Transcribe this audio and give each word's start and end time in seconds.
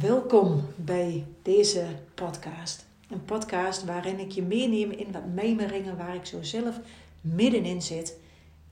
Welkom 0.00 0.66
bij 0.76 1.26
deze 1.42 1.86
podcast. 2.14 2.84
Een 3.10 3.24
podcast 3.24 3.84
waarin 3.84 4.18
ik 4.18 4.30
je 4.30 4.42
meeneem 4.42 4.90
in 4.90 5.12
wat 5.12 5.26
mijmeringen 5.34 5.96
waar 5.96 6.14
ik 6.14 6.24
zo 6.24 6.42
zelf 6.42 6.80
middenin 7.20 7.82
zit 7.82 8.16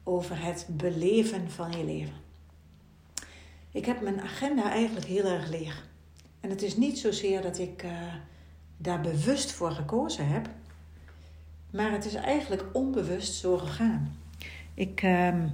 over 0.03 0.43
het 0.45 0.67
beleven 0.71 1.51
van 1.51 1.71
je 1.71 1.85
leven. 1.85 2.15
Ik 3.73 3.85
heb 3.85 4.01
mijn 4.01 4.21
agenda 4.21 4.71
eigenlijk 4.71 5.07
heel 5.07 5.25
erg 5.25 5.49
leeg. 5.49 5.87
En 6.41 6.51
het 6.51 6.63
is 6.63 6.77
niet 6.77 6.99
zozeer 6.99 7.43
dat 7.43 7.59
ik 7.59 7.83
uh, 7.83 8.15
daar 8.77 9.01
bewust 9.01 9.53
voor 9.53 9.71
gekozen 9.71 10.29
heb, 10.29 10.49
maar 11.71 11.93
het 11.93 12.05
is 12.05 12.15
eigenlijk 12.15 12.65
onbewust 12.73 13.35
zo 13.35 13.57
gegaan. 13.57 14.17
Ik, 14.75 15.03
uh, 15.03 15.45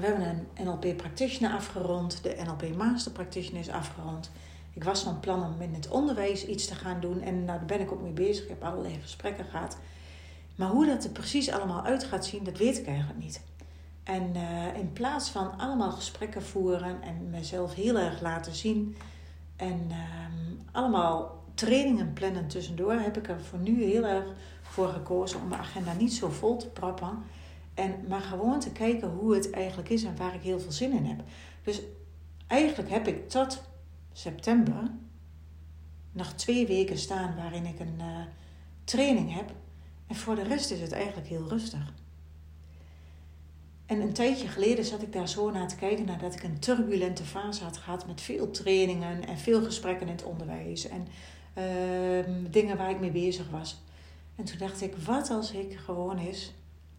we 0.00 0.06
hebben 0.06 0.28
een 0.28 0.64
NLP 0.64 0.96
Practitioner 0.96 1.52
afgerond, 1.52 2.22
de 2.22 2.36
NLP 2.44 2.76
Master 2.76 3.12
Practitioner 3.12 3.60
is 3.60 3.68
afgerond. 3.68 4.30
Ik 4.72 4.84
was 4.84 5.02
van 5.02 5.20
plan 5.20 5.44
om 5.44 5.60
in 5.60 5.74
het 5.74 5.88
onderwijs 5.88 6.46
iets 6.46 6.66
te 6.66 6.74
gaan 6.74 7.00
doen 7.00 7.20
en 7.20 7.44
nou, 7.44 7.58
daar 7.58 7.66
ben 7.66 7.80
ik 7.80 7.92
ook 7.92 8.02
mee 8.02 8.12
bezig. 8.12 8.42
Ik 8.42 8.48
heb 8.48 8.64
allerlei 8.64 8.98
gesprekken 9.02 9.44
gehad. 9.44 9.78
Maar 10.56 10.68
hoe 10.68 10.86
dat 10.86 11.04
er 11.04 11.10
precies 11.10 11.50
allemaal 11.50 11.84
uit 11.84 12.04
gaat 12.04 12.26
zien, 12.26 12.44
dat 12.44 12.58
weet 12.58 12.78
ik 12.78 12.86
eigenlijk 12.86 13.18
niet. 13.18 13.40
En 14.02 14.32
uh, 14.36 14.76
in 14.76 14.92
plaats 14.92 15.30
van 15.30 15.58
allemaal 15.58 15.90
gesprekken 15.90 16.42
voeren 16.42 17.02
en 17.02 17.30
mezelf 17.30 17.74
heel 17.74 17.98
erg 17.98 18.20
laten 18.20 18.54
zien 18.54 18.96
en 19.56 19.86
uh, 19.88 19.96
allemaal 20.72 21.44
trainingen 21.54 22.12
plannen 22.12 22.48
tussendoor, 22.48 22.92
heb 22.92 23.16
ik 23.16 23.28
er 23.28 23.40
voor 23.40 23.58
nu 23.58 23.84
heel 23.84 24.04
erg 24.04 24.24
voor 24.62 24.88
gekozen 24.88 25.40
om 25.40 25.48
mijn 25.48 25.60
agenda 25.60 25.92
niet 25.92 26.14
zo 26.14 26.28
vol 26.28 26.56
te 26.56 26.68
proppen. 26.68 27.24
En, 27.76 27.94
maar 28.08 28.20
gewoon 28.20 28.60
te 28.60 28.72
kijken 28.72 29.08
hoe 29.08 29.34
het 29.34 29.50
eigenlijk 29.50 29.88
is 29.88 30.04
en 30.04 30.16
waar 30.16 30.34
ik 30.34 30.42
heel 30.42 30.60
veel 30.60 30.72
zin 30.72 30.92
in 30.92 31.04
heb. 31.04 31.22
Dus 31.62 31.80
eigenlijk 32.46 32.90
heb 32.90 33.06
ik 33.06 33.28
tot 33.28 33.62
september 34.12 34.90
nog 36.12 36.32
twee 36.32 36.66
weken 36.66 36.98
staan 36.98 37.36
waarin 37.36 37.66
ik 37.66 37.80
een 37.80 37.98
uh, 37.98 38.18
training 38.84 39.34
heb. 39.34 39.52
En 40.06 40.16
voor 40.16 40.34
de 40.34 40.42
rest 40.42 40.70
is 40.70 40.80
het 40.80 40.92
eigenlijk 40.92 41.28
heel 41.28 41.48
rustig. 41.48 41.92
En 43.86 44.00
een 44.00 44.12
tijdje 44.12 44.48
geleden 44.48 44.84
zat 44.84 45.02
ik 45.02 45.12
daar 45.12 45.28
zo 45.28 45.50
naar 45.50 45.68
te 45.68 45.76
kijken 45.76 46.04
nadat 46.04 46.34
ik 46.34 46.42
een 46.42 46.58
turbulente 46.58 47.24
fase 47.24 47.64
had 47.64 47.76
gehad 47.76 48.06
met 48.06 48.20
veel 48.20 48.50
trainingen 48.50 49.26
en 49.26 49.38
veel 49.38 49.64
gesprekken 49.64 50.06
in 50.06 50.12
het 50.12 50.24
onderwijs 50.24 50.88
en 50.88 51.06
uh, 51.58 52.50
dingen 52.50 52.76
waar 52.76 52.90
ik 52.90 53.00
mee 53.00 53.10
bezig 53.10 53.50
was. 53.50 53.82
En 54.36 54.44
toen 54.44 54.58
dacht 54.58 54.80
ik, 54.80 54.96
wat 54.96 55.30
als 55.30 55.52
ik 55.52 55.76
gewoon 55.76 56.18
eens 56.18 56.52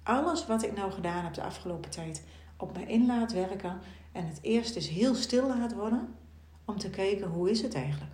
alles 0.08 0.46
wat 0.46 0.64
ik 0.64 0.76
nou 0.76 0.92
gedaan 0.92 1.24
heb 1.24 1.34
de 1.34 1.44
afgelopen 1.44 1.90
tijd 1.90 2.24
op 2.58 2.78
me 2.78 2.86
in 2.86 3.06
laat 3.06 3.34
werken 3.34 3.80
en 4.12 4.28
het 4.28 4.40
eerst 4.42 4.76
eens 4.76 4.90
heel 4.90 5.16
stil 5.16 5.48
laat 5.48 5.74
worden 5.74 6.16
om 6.66 6.78
te 6.78 6.90
kijken 6.90 7.28
hoe 7.28 7.50
is 7.50 7.62
het 7.62 7.74
eigenlijk? 7.74 8.14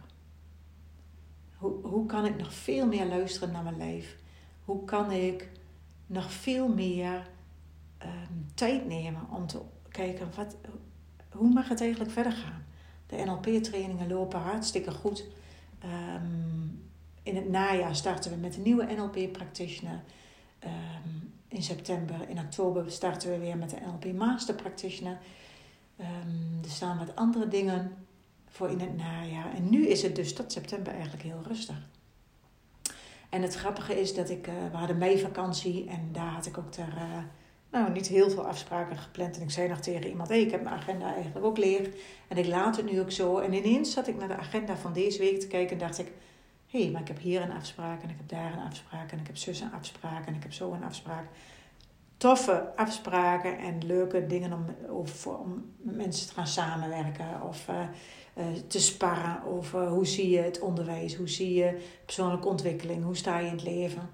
Hoe, 1.55 1.73
hoe 1.81 2.05
kan 2.05 2.25
ik 2.25 2.37
nog 2.37 2.53
veel 2.53 2.87
meer 2.87 3.05
luisteren 3.05 3.51
naar 3.51 3.63
mijn 3.63 3.77
lijf? 3.77 4.17
Hoe 4.65 4.85
kan 4.85 5.11
ik 5.11 5.49
nog 6.05 6.31
veel 6.31 6.67
meer 6.67 7.29
um, 8.03 8.45
tijd 8.53 8.87
nemen 8.87 9.27
om 9.31 9.47
te 9.47 9.61
kijken 9.89 10.29
wat, 10.35 10.55
hoe 11.29 11.53
mag 11.53 11.69
het 11.69 11.81
eigenlijk 11.81 12.11
verder 12.11 12.31
gaan? 12.31 12.65
De 13.07 13.23
NLP-trainingen 13.25 14.07
lopen 14.07 14.39
hartstikke 14.39 14.91
goed. 14.91 15.25
Um, 15.83 16.83
in 17.23 17.35
het 17.35 17.49
najaar 17.49 17.95
starten 17.95 18.31
we 18.31 18.37
met 18.37 18.55
een 18.55 18.63
nieuwe 18.63 18.93
NLP-practitioner. 18.93 20.03
Um, 20.63 21.32
in 21.53 21.63
september, 21.63 22.29
in 22.29 22.39
oktober 22.39 22.91
starten 22.91 23.29
we 23.29 23.37
weer 23.37 23.57
met 23.57 23.69
de 23.69 23.77
NLP 23.85 24.13
Master 24.13 24.55
Practitioner. 24.55 25.17
er 26.63 26.69
staan 26.69 26.97
wat 26.97 27.15
andere 27.15 27.47
dingen 27.47 28.05
voor 28.47 28.69
in 28.69 28.79
het 28.79 28.97
najaar. 28.97 29.53
En 29.53 29.69
nu 29.69 29.87
is 29.87 30.01
het 30.01 30.15
dus 30.15 30.33
tot 30.33 30.51
september 30.51 30.93
eigenlijk 30.93 31.23
heel 31.23 31.41
rustig. 31.47 31.75
En 33.29 33.41
het 33.41 33.55
grappige 33.55 33.99
is 33.99 34.13
dat 34.13 34.29
ik, 34.29 34.47
uh, 34.47 34.53
we 34.71 34.77
hadden 34.77 34.97
meivakantie 34.97 35.87
en 35.89 36.09
daar 36.11 36.31
had 36.31 36.45
ik 36.45 36.57
ook 36.57 36.71
ter, 36.71 36.93
uh, 36.95 37.17
nou, 37.71 37.91
niet 37.91 38.07
heel 38.07 38.29
veel 38.29 38.45
afspraken 38.45 38.97
gepland. 38.97 39.35
En 39.35 39.41
ik 39.41 39.51
zei 39.51 39.67
nog 39.67 39.79
tegen 39.79 40.07
iemand, 40.07 40.29
hey, 40.29 40.41
ik 40.41 40.51
heb 40.51 40.63
mijn 40.63 40.75
agenda 40.75 41.13
eigenlijk 41.13 41.45
ook 41.45 41.57
leeg. 41.57 41.89
En 42.27 42.37
ik 42.37 42.45
laat 42.45 42.77
het 42.77 42.91
nu 42.91 42.99
ook 42.99 43.11
zo. 43.11 43.37
En 43.37 43.53
ineens 43.53 43.91
zat 43.93 44.07
ik 44.07 44.17
naar 44.17 44.27
de 44.27 44.37
agenda 44.37 44.75
van 44.75 44.93
deze 44.93 45.19
week 45.19 45.39
te 45.39 45.47
kijken 45.47 45.71
en 45.71 45.87
dacht 45.87 45.99
ik, 45.99 46.11
hé, 46.73 46.83
hey, 46.83 46.91
maar 46.91 47.01
ik 47.01 47.07
heb 47.07 47.19
hier 47.19 47.41
een 47.41 47.51
afspraak 47.51 48.03
en 48.03 48.09
ik 48.09 48.17
heb 48.17 48.29
daar 48.29 48.53
een 48.53 48.65
afspraak 48.67 49.11
en 49.11 49.19
ik 49.19 49.27
heb 49.27 49.37
zus 49.37 49.59
een 49.59 49.73
afspraak 49.73 50.25
en 50.25 50.35
ik 50.35 50.43
heb 50.43 50.53
zo 50.53 50.71
een 50.71 50.83
afspraak. 50.83 51.27
Toffe 52.17 52.75
afspraken 52.75 53.57
en 53.57 53.85
leuke 53.85 54.27
dingen 54.27 54.53
om, 54.53 54.65
over, 54.89 55.37
om 55.37 55.73
met 55.77 55.95
mensen 55.95 56.27
te 56.27 56.33
gaan 56.33 56.47
samenwerken 56.47 57.41
of... 57.41 57.67
Uh, 57.67 57.87
uh, 58.37 58.45
te 58.67 58.79
sparren 58.79 59.43
over 59.43 59.87
hoe 59.87 60.07
zie 60.07 60.29
je 60.29 60.39
het 60.39 60.59
onderwijs, 60.59 61.15
hoe 61.15 61.29
zie 61.29 61.53
je 61.53 61.81
persoonlijke 62.05 62.47
ontwikkeling, 62.47 63.03
hoe 63.03 63.15
sta 63.15 63.39
je 63.39 63.45
in 63.47 63.51
het 63.51 63.63
leven. 63.63 64.09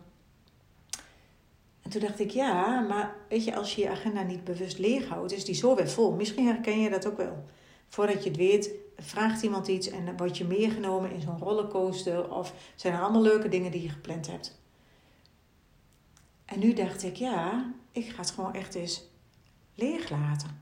En 1.82 1.90
toen 1.90 2.02
dacht 2.02 2.20
ik, 2.20 2.30
ja, 2.30 2.80
maar 2.80 3.16
weet 3.30 3.44
je, 3.44 3.56
als 3.56 3.76
je 3.76 3.82
je 3.82 3.90
agenda 3.90 4.22
niet 4.22 4.44
bewust 4.44 4.78
leeghoudt, 4.78 5.32
is 5.32 5.46
die 5.46 5.56
zo 5.56 5.76
weer 5.76 5.90
vol. 5.90 6.12
Misschien 6.12 6.46
herken 6.46 6.80
je 6.80 6.90
dat 6.90 7.08
ook 7.08 7.18
wel. 7.18 7.44
Voordat 7.88 8.24
je 8.24 8.30
het 8.30 8.38
weet, 8.38 8.72
vraagt 9.00 9.42
iemand 9.42 9.68
iets 9.68 9.90
en 9.90 10.18
word 10.18 10.38
je 10.38 10.46
meegenomen 10.46 11.12
in 11.12 11.22
zo'n 11.22 11.38
rollercoaster 11.38 12.32
of 12.32 12.54
zijn 12.76 12.94
er 12.94 13.02
allemaal 13.02 13.22
leuke 13.22 13.50
dingen 13.50 13.72
die 13.72 13.82
je 13.82 13.90
gepland 13.90 14.28
hebt. 14.28 14.62
En 16.46 16.60
nu 16.60 16.74
dacht 16.74 17.04
ik, 17.04 17.16
ja, 17.16 17.74
ik 17.92 18.10
ga 18.10 18.22
het 18.22 18.32
gewoon 18.32 18.54
echt 18.54 18.76
eens 18.76 19.04
leeg 19.76 20.10
laten. 20.10 20.62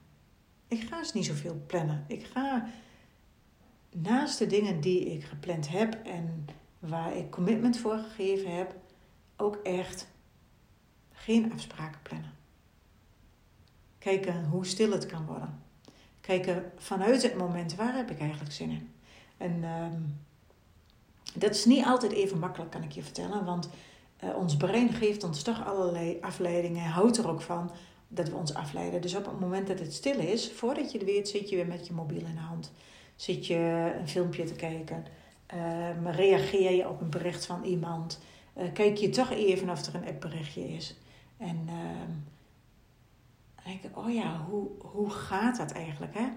Ik 0.68 0.82
ga 0.82 0.98
eens 0.98 1.14
niet 1.14 1.26
zoveel 1.26 1.64
plannen. 1.68 2.06
Ik 2.08 2.26
ga 2.26 2.70
naast 3.92 4.38
de 4.40 4.48
dingen 4.48 4.82
die 4.82 5.00
ik 5.00 5.24
gepland 5.24 5.70
heb 5.70 5.94
en 5.94 6.46
waar 6.80 7.16
ik 7.16 7.32
commitment 7.32 7.78
voor 7.78 7.98
gegeven 7.98 8.56
heb, 8.56 8.76
ook 9.38 9.56
echt 9.56 10.08
geen 11.12 11.54
afspraken 11.54 12.02
plannen. 12.02 12.32
Kijken 13.98 14.46
hoe 14.46 14.66
stil 14.66 14.92
het 14.92 15.06
kan 15.06 15.26
worden. 15.26 15.62
Kijken 16.28 16.72
vanuit 16.78 17.24
het 17.24 17.38
moment 17.38 17.76
waar 17.76 17.96
heb 17.96 18.12
ik 18.12 18.20
eigenlijk 18.20 18.52
zin 18.52 18.70
in. 18.70 18.92
En 19.38 19.64
um, 19.64 20.20
dat 21.34 21.56
is 21.56 21.66
niet 21.66 21.86
altijd 21.86 22.12
even 22.12 22.40
makkelijk, 22.40 22.72
kan 22.72 22.84
ik 22.84 22.92
je 22.92 23.04
vertellen. 23.04 23.46
Want 23.46 23.70
uh, 24.24 24.36
ons 24.36 24.58
brein 24.58 24.94
geeft 24.94 25.24
ons 25.24 25.42
toch 25.42 25.66
allerlei 25.66 26.18
afleidingen. 26.22 26.84
Houdt 26.84 27.18
er 27.18 27.30
ook 27.30 27.42
van 27.42 27.72
dat 28.08 28.30
we 28.30 28.36
ons 28.36 28.54
afleiden. 28.54 29.02
Dus 29.02 29.16
op 29.16 29.26
het 29.26 29.40
moment 29.40 29.68
dat 29.68 29.80
het 29.80 29.94
stil 29.94 30.20
is, 30.20 30.52
voordat 30.52 30.92
je 30.92 30.98
het 30.98 31.08
weet, 31.08 31.30
zit 31.30 31.50
je 31.50 31.56
weer 31.56 31.68
met 31.68 31.88
je 31.88 31.94
mobiel 31.94 32.26
in 32.26 32.36
de 32.36 32.40
hand. 32.40 32.72
Zit 33.16 33.48
je 33.48 33.94
een 34.00 34.08
filmpje 34.08 34.44
te 34.44 34.56
kijken? 34.56 35.06
Um, 35.98 36.08
reageer 36.08 36.72
je 36.72 36.90
op 36.90 37.02
een 37.02 37.10
bericht 37.10 37.46
van 37.46 37.64
iemand? 37.64 38.20
Uh, 38.58 38.64
kijk 38.74 38.98
je 38.98 39.10
toch 39.10 39.32
even 39.32 39.70
of 39.70 39.86
er 39.86 39.96
een 39.96 40.08
appberichtje 40.08 40.74
is? 40.74 40.96
En 41.38 41.62
uh, 41.66 41.74
denk 43.68 43.84
ik, 43.84 43.98
oh 43.98 44.14
ja, 44.14 44.46
hoe, 44.50 44.68
hoe 44.78 45.10
gaat 45.10 45.58
dat 45.58 45.72
eigenlijk? 45.72 46.14
Hè? 46.14 46.28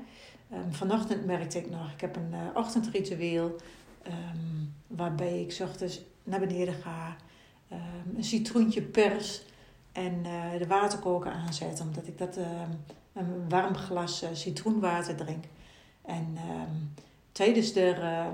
Um, 0.57 0.73
vanochtend 0.73 1.27
merkte 1.27 1.59
ik 1.59 1.71
nog, 1.71 1.93
ik 1.93 2.01
heb 2.01 2.17
een 2.17 2.33
uh, 2.33 2.39
ochtendritueel 2.55 3.57
um, 4.07 4.75
waarbij 4.87 5.41
ik 5.41 5.59
ochtends 5.63 6.01
naar 6.25 6.41
beneden 6.41 6.75
ga, 6.75 7.17
um, 7.73 8.17
een 8.17 8.25
citroentje 8.25 8.83
pers 8.83 9.43
en 9.93 10.15
uh, 10.27 10.59
de 10.59 10.67
waterkoker 10.67 11.33
aanzet, 11.33 11.81
omdat 11.81 12.07
ik 12.07 12.19
dat 12.19 12.37
een 13.13 13.49
warm 13.49 13.75
glas 13.75 14.25
citroenwater 14.33 15.17
drink. 15.17 15.45
En 16.03 16.39
tijdens 17.33 17.73
de 17.73 18.29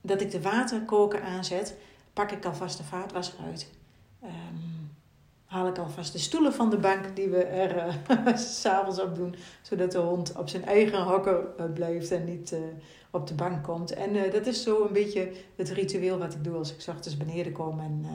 dat 0.00 0.20
ik 0.20 0.30
de 0.30 0.40
waterkoker 0.40 1.22
aanzet, 1.22 1.76
pak 2.12 2.30
ik 2.30 2.44
alvast 2.44 2.76
de 2.76 2.84
vaatwasser 2.84 3.38
uit. 3.44 3.70
Haal 5.48 5.66
ik 5.66 5.78
alvast 5.78 6.12
de 6.12 6.18
stoelen 6.18 6.52
van 6.52 6.70
de 6.70 6.76
bank 6.76 7.16
die 7.16 7.28
we 7.28 7.44
er 7.44 7.96
uh, 8.10 8.36
s'avonds 8.60 9.00
op 9.00 9.14
doen. 9.14 9.34
Zodat 9.62 9.92
de 9.92 9.98
hond 9.98 10.36
op 10.36 10.48
zijn 10.48 10.64
eigen 10.64 11.02
hokken 11.02 11.46
uh, 11.60 11.72
blijft 11.74 12.10
en 12.10 12.24
niet 12.24 12.52
uh, 12.52 12.58
op 13.10 13.26
de 13.26 13.34
bank 13.34 13.64
komt. 13.64 13.92
En 13.92 14.30
dat 14.30 14.46
is 14.46 14.62
zo 14.62 14.86
een 14.86 14.92
beetje 14.92 15.32
het 15.56 15.68
ritueel 15.68 16.18
wat 16.18 16.34
ik 16.34 16.44
doe 16.44 16.56
als 16.56 16.72
ik 16.72 16.80
s 16.80 16.88
ochtends 16.88 17.16
beneden 17.16 17.52
kom. 17.52 17.80
En 17.80 18.06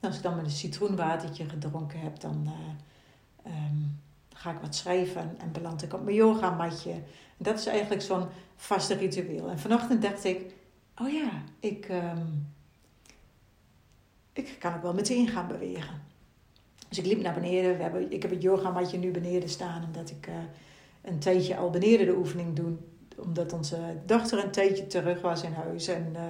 als 0.00 0.16
ik 0.16 0.22
dan 0.22 0.36
met 0.36 0.44
een 0.44 0.50
citroenwatertje 0.50 1.44
gedronken 1.44 2.00
heb, 2.00 2.20
dan 2.20 2.50
um, 3.46 4.00
ga 4.32 4.50
ik 4.50 4.60
wat 4.60 4.74
schrijven 4.74 5.34
en 5.38 5.52
beland 5.52 5.82
ik 5.82 5.94
op 5.94 6.04
mijn 6.04 6.16
yogamatje. 6.16 6.92
En 6.92 7.04
dat 7.36 7.58
is 7.58 7.66
eigenlijk 7.66 8.02
zo'n 8.02 8.26
vaste 8.56 8.94
ritueel. 8.94 9.48
En 9.48 9.58
vanochtend 9.58 10.02
dacht 10.02 10.24
ik, 10.24 10.54
oh 10.96 11.12
ja, 11.12 11.30
ik... 11.60 11.88
Um, 11.88 12.54
ik 14.36 14.56
kan 14.58 14.74
ook 14.74 14.82
wel 14.82 14.94
meteen 14.94 15.28
gaan 15.28 15.46
bewegen. 15.46 16.02
Dus 16.88 16.98
ik 16.98 17.06
liep 17.06 17.22
naar 17.22 17.34
beneden. 17.34 17.76
We 17.76 17.82
hebben, 17.82 18.12
ik 18.12 18.22
heb 18.22 18.30
het 18.30 18.42
yogamatje 18.42 18.98
nu 18.98 19.10
beneden 19.10 19.48
staan. 19.48 19.84
Omdat 19.84 20.10
ik 20.10 20.26
uh, 20.28 20.34
een 21.02 21.18
tijdje 21.18 21.56
al 21.56 21.70
beneden 21.70 22.06
de 22.06 22.16
oefening 22.16 22.56
doe. 22.56 22.72
Omdat 23.16 23.52
onze 23.52 23.78
dochter 24.06 24.44
een 24.44 24.50
tijdje 24.50 24.86
terug 24.86 25.20
was 25.20 25.42
in 25.42 25.52
huis. 25.52 25.88
En 25.88 26.12
uh, 26.12 26.20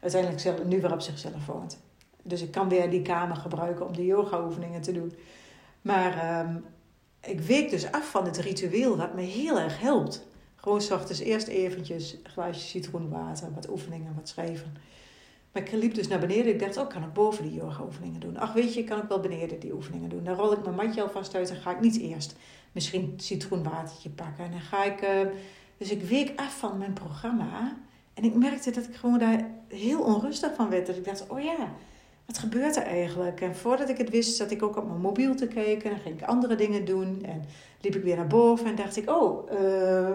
uiteindelijk 0.00 0.42
zelf, 0.42 0.64
nu 0.64 0.80
weer 0.80 0.92
op 0.92 1.00
zichzelf 1.00 1.46
woont. 1.46 1.78
Dus 2.22 2.42
ik 2.42 2.50
kan 2.50 2.68
weer 2.68 2.90
die 2.90 3.02
kamer 3.02 3.36
gebruiken 3.36 3.86
om 3.86 3.96
de 3.96 4.04
yoga 4.04 4.44
oefeningen 4.44 4.80
te 4.80 4.92
doen. 4.92 5.12
Maar 5.82 6.40
um, 6.46 6.64
ik 7.20 7.40
week 7.40 7.70
dus 7.70 7.92
af 7.92 8.10
van 8.10 8.24
het 8.24 8.36
ritueel 8.36 8.96
wat 8.96 9.14
me 9.14 9.20
heel 9.20 9.58
erg 9.58 9.80
helpt. 9.80 10.26
Gewoon 10.56 10.80
s 10.80 10.90
ochtends 10.90 11.20
eerst 11.20 11.46
eventjes 11.46 12.12
een 12.12 12.30
glaasje 12.30 12.66
citroenwater, 12.66 13.54
wat 13.54 13.70
oefeningen, 13.70 14.14
wat 14.14 14.28
schrijven. 14.28 14.76
Maar 15.52 15.62
ik 15.62 15.72
liep 15.72 15.94
dus 15.94 16.08
naar 16.08 16.18
beneden. 16.18 16.52
Ik 16.52 16.60
dacht, 16.60 16.76
oh, 16.76 16.88
kan 16.88 17.02
ik 17.02 17.12
boven 17.12 17.44
die 17.44 17.54
yoga-oefeningen 17.54 18.20
doen? 18.20 18.36
Ach, 18.36 18.52
weet 18.52 18.74
je, 18.74 18.80
ik 18.80 18.86
kan 18.86 18.98
ook 19.02 19.08
wel 19.08 19.20
beneden 19.20 19.60
die 19.60 19.74
oefeningen 19.74 20.08
doen. 20.08 20.24
Dan 20.24 20.34
rol 20.34 20.52
ik 20.52 20.62
mijn 20.62 20.74
matje 20.74 21.02
alvast 21.02 21.34
uit 21.34 21.50
en 21.50 21.56
ga 21.56 21.70
ik 21.70 21.80
niet 21.80 22.00
eerst 22.00 22.36
misschien 22.72 23.14
citroenwatertje 23.16 24.10
pakken. 24.10 24.44
En 24.44 24.50
dan 24.50 24.60
ga 24.60 24.84
ik... 24.84 25.02
Uh, 25.02 25.32
dus 25.76 25.90
ik 25.90 26.02
week 26.02 26.32
af 26.36 26.58
van 26.58 26.78
mijn 26.78 26.92
programma. 26.92 27.76
En 28.14 28.24
ik 28.24 28.34
merkte 28.34 28.70
dat 28.70 28.84
ik 28.84 28.94
gewoon 28.94 29.18
daar 29.18 29.50
heel 29.68 30.00
onrustig 30.00 30.54
van 30.54 30.68
werd. 30.68 30.86
Dat 30.86 30.96
ik 30.96 31.04
dacht, 31.04 31.28
oh 31.28 31.40
ja, 31.40 31.72
wat 32.26 32.38
gebeurt 32.38 32.76
er 32.76 32.82
eigenlijk? 32.82 33.40
En 33.40 33.56
voordat 33.56 33.88
ik 33.88 33.98
het 33.98 34.10
wist, 34.10 34.36
zat 34.36 34.50
ik 34.50 34.62
ook 34.62 34.76
op 34.76 34.86
mijn 34.86 35.00
mobiel 35.00 35.34
te 35.34 35.46
kijken. 35.46 35.90
En 35.90 35.98
ging 35.98 36.20
ik 36.20 36.26
andere 36.26 36.54
dingen 36.54 36.84
doen. 36.84 37.24
En 37.24 37.44
liep 37.80 37.94
ik 37.94 38.02
weer 38.02 38.16
naar 38.16 38.26
boven 38.26 38.66
en 38.66 38.74
dacht 38.74 38.96
ik, 38.96 39.10
oh, 39.10 39.50
uh, 39.52 40.10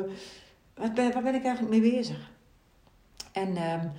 wat 0.73 0.93
ben, 0.93 1.13
waar 1.13 1.23
ben 1.23 1.35
ik 1.35 1.43
eigenlijk 1.43 1.81
mee 1.81 1.91
bezig? 1.91 2.31
En 3.31 3.47
um, 3.47 3.91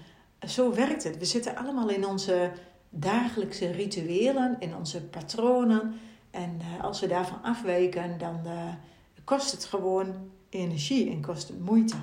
zo 0.46 0.74
werkt 0.74 1.04
het. 1.04 1.18
We 1.18 1.24
zitten 1.24 1.56
allemaal 1.56 1.88
in 1.88 2.06
onze 2.06 2.52
dagelijkse 2.90 3.70
rituelen, 3.70 4.56
in 4.58 4.76
onze 4.76 5.02
patronen. 5.02 5.94
En 6.30 6.58
uh, 6.60 6.84
als 6.84 7.00
we 7.00 7.06
daarvan 7.06 7.42
afwijken, 7.42 8.18
dan 8.18 8.40
uh, 8.44 8.72
kost 9.24 9.52
het 9.52 9.64
gewoon 9.64 10.14
energie 10.48 11.10
en 11.10 11.22
kost 11.22 11.48
het 11.48 11.60
moeite. 11.60 11.96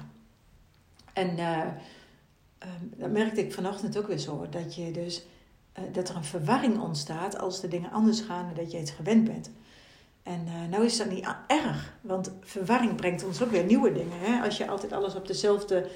En 1.14 1.38
uh, 1.38 1.68
dat 2.96 3.12
merkte 3.12 3.42
ik 3.42 3.54
vanochtend 3.54 3.98
ook 3.98 4.08
weer 4.08 4.18
zo. 4.18 4.48
Dat, 4.50 4.76
je 4.76 4.92
dus, 4.92 5.26
dat 5.92 6.10
er 6.10 6.16
een 6.16 6.24
verwarring 6.24 6.80
ontstaat 6.80 7.40
als 7.40 7.62
de 7.62 7.68
dingen 7.68 7.92
anders 7.92 8.22
gaan 8.22 8.46
dan 8.46 8.64
dat 8.64 8.72
je 8.72 8.78
het 8.78 8.90
gewend 8.90 9.24
bent. 9.24 9.52
En 10.24 10.48
nou 10.70 10.86
is 10.86 10.98
dat 10.98 11.10
niet 11.10 11.28
erg, 11.48 11.94
want 12.02 12.34
verwarring 12.42 12.96
brengt 12.96 13.24
ons 13.24 13.42
ook 13.42 13.52
weer 13.52 13.64
nieuwe 13.64 13.92
dingen. 13.92 14.20
Hè? 14.20 14.44
Als 14.44 14.58
je 14.58 14.68
altijd 14.68 14.92
alles 14.92 15.16
op 15.16 15.28
dezelfde 15.28 15.90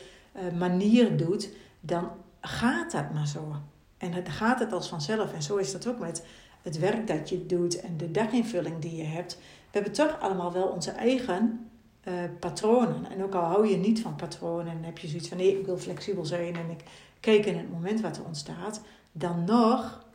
manier 0.57 1.18
doet, 1.18 1.50
dan 1.80 2.12
gaat 2.41 2.91
dat 2.91 3.13
maar 3.13 3.27
zo. 3.27 3.56
En 3.97 4.12
dan 4.12 4.25
gaat 4.25 4.59
het 4.59 4.74
als 4.74 4.88
vanzelf. 4.88 5.33
En 5.33 5.41
zo 5.41 5.56
is 5.56 5.71
dat 5.71 5.88
ook 5.88 6.00
met 6.00 6.25
het 6.62 6.80
werk 6.80 7.07
dat 7.07 7.30
je 7.30 7.45
doet 7.45 7.80
en 7.80 7.97
de 7.97 8.12
daginvulling 8.12 8.80
die 8.80 8.95
je 8.95 9.03
hebt. 9.03 9.36
We 9.38 9.44
hebben 9.71 9.91
toch 9.91 10.19
allemaal 10.19 10.51
wel 10.51 10.68
onze 10.68 10.91
eigen 10.91 11.69
uh, 12.03 12.13
patronen. 12.39 13.12
En 13.12 13.24
ook 13.24 13.33
al 13.33 13.44
hou 13.44 13.68
je 13.68 13.77
niet 13.77 14.01
van 14.01 14.15
patronen 14.15 14.71
en 14.71 14.83
heb 14.83 14.97
je 14.97 15.07
zoiets 15.07 15.27
van 15.27 15.38
nee, 15.38 15.59
ik 15.59 15.65
wil 15.65 15.77
flexibel 15.77 16.25
zijn 16.25 16.56
en 16.56 16.69
ik 16.69 16.83
kijk 17.19 17.45
in 17.45 17.57
het 17.57 17.71
moment 17.71 18.01
wat 18.01 18.18
er 18.18 18.25
ontstaat, 18.25 18.81
dan 19.12 19.44
nog 19.44 20.07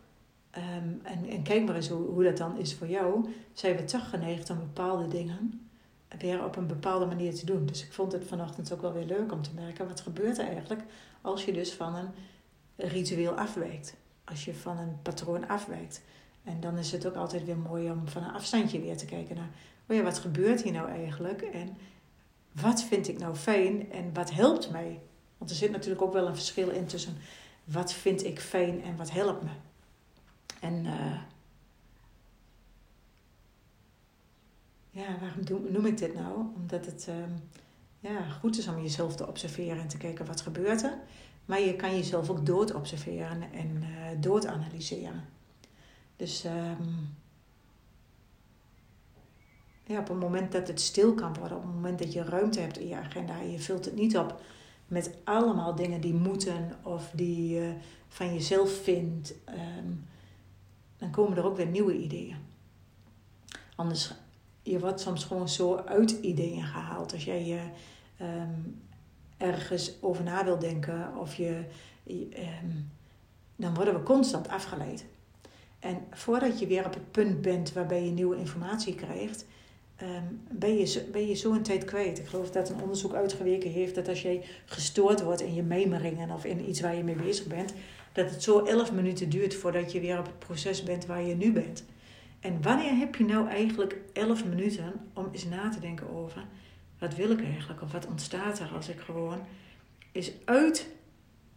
Um, 0.58 1.00
en, 1.02 1.28
en, 1.28 1.42
kijk 1.42 1.64
maar 1.64 1.74
eens 1.74 1.88
hoe, 1.88 2.06
hoe 2.06 2.22
dat 2.22 2.36
dan 2.36 2.56
is 2.58 2.74
voor 2.74 2.86
jou. 2.86 3.28
Zijn 3.52 3.76
we 3.76 3.84
toch 3.84 4.08
geneigd 4.10 4.50
om 4.50 4.58
bepaalde 4.58 5.08
dingen 5.08 5.63
weer 6.18 6.44
op 6.44 6.56
een 6.56 6.66
bepaalde 6.66 7.06
manier 7.06 7.34
te 7.34 7.46
doen. 7.46 7.66
Dus 7.66 7.84
ik 7.84 7.92
vond 7.92 8.12
het 8.12 8.26
vanochtend 8.26 8.72
ook 8.72 8.80
wel 8.80 8.92
weer 8.92 9.04
leuk 9.04 9.32
om 9.32 9.42
te 9.42 9.54
merken. 9.54 9.88
Wat 9.88 10.00
gebeurt 10.00 10.38
er 10.38 10.46
eigenlijk 10.46 10.82
als 11.20 11.44
je 11.44 11.52
dus 11.52 11.72
van 11.72 11.94
een 11.94 12.10
ritueel 12.76 13.32
afwijkt. 13.32 13.96
Als 14.24 14.44
je 14.44 14.54
van 14.54 14.78
een 14.78 15.02
patroon 15.02 15.48
afwijkt. 15.48 16.02
En 16.44 16.60
dan 16.60 16.78
is 16.78 16.92
het 16.92 17.06
ook 17.06 17.14
altijd 17.14 17.44
weer 17.44 17.58
mooi 17.58 17.90
om 17.90 18.08
van 18.08 18.22
een 18.22 18.32
afstandje 18.32 18.80
weer 18.80 18.96
te 18.96 19.04
kijken 19.04 19.36
naar... 19.36 19.50
Oh 19.88 19.96
ja, 19.96 20.02
wat 20.02 20.18
gebeurt 20.18 20.62
hier 20.62 20.72
nou 20.72 20.88
eigenlijk? 20.88 21.42
En 21.42 21.76
wat 22.52 22.82
vind 22.82 23.08
ik 23.08 23.18
nou 23.18 23.34
fijn 23.34 23.92
en 23.92 24.14
wat 24.14 24.30
helpt 24.30 24.70
mij? 24.70 25.00
Want 25.38 25.50
er 25.50 25.56
zit 25.56 25.70
natuurlijk 25.70 26.02
ook 26.02 26.12
wel 26.12 26.26
een 26.26 26.34
verschil 26.34 26.68
in 26.68 26.86
tussen... 26.86 27.16
Wat 27.64 27.92
vind 27.92 28.24
ik 28.24 28.40
fijn 28.40 28.82
en 28.82 28.96
wat 28.96 29.10
helpt 29.10 29.42
me? 29.42 29.50
En 30.60 30.84
uh, 30.84 31.20
ja, 34.94 35.18
waarom 35.20 35.72
noem 35.72 35.86
ik 35.86 35.98
dit 35.98 36.14
nou? 36.14 36.46
Omdat 36.56 36.86
het 36.86 37.06
uh, 37.08 37.14
ja, 38.00 38.28
goed 38.28 38.58
is 38.58 38.68
om 38.68 38.82
jezelf 38.82 39.16
te 39.16 39.26
observeren 39.26 39.80
en 39.80 39.88
te 39.88 39.96
kijken 39.96 40.26
wat 40.26 40.40
gebeurt 40.40 40.82
er. 40.82 40.98
Maar 41.44 41.60
je 41.60 41.76
kan 41.76 41.96
jezelf 41.96 42.30
ook 42.30 42.46
dood 42.46 42.74
observeren 42.74 43.52
en 43.52 43.82
uh, 43.82 44.20
dood 44.20 44.46
analyseren. 44.46 45.24
Dus 46.16 46.44
um, 46.44 47.14
ja, 49.84 49.98
op 49.98 50.08
het 50.08 50.18
moment 50.18 50.52
dat 50.52 50.68
het 50.68 50.80
stil 50.80 51.14
kan 51.14 51.34
worden, 51.34 51.56
op 51.56 51.62
het 51.62 51.72
moment 51.72 51.98
dat 51.98 52.12
je 52.12 52.22
ruimte 52.22 52.60
hebt 52.60 52.78
in 52.78 52.88
je 52.88 52.96
agenda 52.96 53.40
en 53.40 53.50
je 53.50 53.58
vult 53.58 53.84
het 53.84 53.94
niet 53.94 54.16
op 54.16 54.40
met 54.86 55.16
allemaal 55.24 55.74
dingen 55.74 56.00
die 56.00 56.14
moeten 56.14 56.78
of 56.82 57.10
die 57.14 57.48
je 57.48 57.74
van 58.08 58.32
jezelf 58.34 58.82
vindt. 58.82 59.34
Um, 59.48 60.04
dan 60.96 61.10
komen 61.10 61.36
er 61.36 61.44
ook 61.44 61.56
weer 61.56 61.66
nieuwe 61.66 61.98
ideeën. 61.98 62.36
Anders, 63.76 64.14
je 64.64 64.78
wordt 64.78 65.00
soms 65.00 65.24
gewoon 65.24 65.48
zo 65.48 65.76
uit 65.76 66.10
ideeën 66.10 66.64
gehaald. 66.64 67.12
Als 67.12 67.24
jij 67.24 67.44
je 67.44 67.60
um, 68.20 68.82
ergens 69.36 69.92
over 70.00 70.24
na 70.24 70.44
wil 70.44 70.58
denken 70.58 71.16
of 71.16 71.34
je, 71.34 71.64
um, 72.08 72.90
dan 73.56 73.74
worden 73.74 73.94
we 73.94 74.02
constant 74.02 74.48
afgeleid. 74.48 75.04
En 75.78 75.98
voordat 76.10 76.58
je 76.58 76.66
weer 76.66 76.86
op 76.86 76.94
het 76.94 77.10
punt 77.10 77.40
bent 77.40 77.72
waarbij 77.72 78.04
je 78.04 78.10
nieuwe 78.10 78.36
informatie 78.36 78.94
krijgt, 78.94 79.46
um, 80.02 80.40
ben, 80.50 80.76
je, 80.76 81.08
ben 81.12 81.26
je 81.26 81.34
zo 81.34 81.52
een 81.52 81.62
tijd 81.62 81.84
kwijt. 81.84 82.18
Ik 82.18 82.26
geloof 82.26 82.50
dat 82.50 82.70
een 82.70 82.82
onderzoek 82.82 83.14
uitgeweken 83.14 83.70
heeft 83.70 83.94
dat 83.94 84.08
als 84.08 84.22
jij 84.22 84.44
gestoord 84.64 85.22
wordt 85.22 85.40
in 85.40 85.54
je 85.54 85.62
memeringen 85.62 86.30
of 86.30 86.44
in 86.44 86.68
iets 86.68 86.80
waar 86.80 86.96
je 86.96 87.04
mee 87.04 87.16
bezig 87.16 87.46
bent, 87.46 87.74
dat 88.12 88.30
het 88.30 88.42
zo 88.42 88.64
elf 88.64 88.92
minuten 88.92 89.28
duurt 89.28 89.54
voordat 89.54 89.92
je 89.92 90.00
weer 90.00 90.18
op 90.18 90.26
het 90.26 90.38
proces 90.38 90.82
bent 90.82 91.06
waar 91.06 91.22
je 91.22 91.34
nu 91.34 91.52
bent. 91.52 91.84
En 92.44 92.62
wanneer 92.62 92.96
heb 92.96 93.14
je 93.14 93.24
nou 93.24 93.48
eigenlijk 93.48 93.96
elf 94.12 94.44
minuten 94.44 94.92
om 95.12 95.28
eens 95.32 95.44
na 95.44 95.68
te 95.68 95.80
denken 95.80 96.10
over 96.10 96.44
wat 96.98 97.14
wil 97.14 97.30
ik 97.30 97.42
eigenlijk 97.44 97.82
of 97.82 97.92
wat 97.92 98.06
ontstaat 98.06 98.58
er 98.58 98.70
als 98.74 98.88
ik 98.88 99.00
gewoon 99.00 99.38
eens 100.12 100.32
uit 100.44 100.88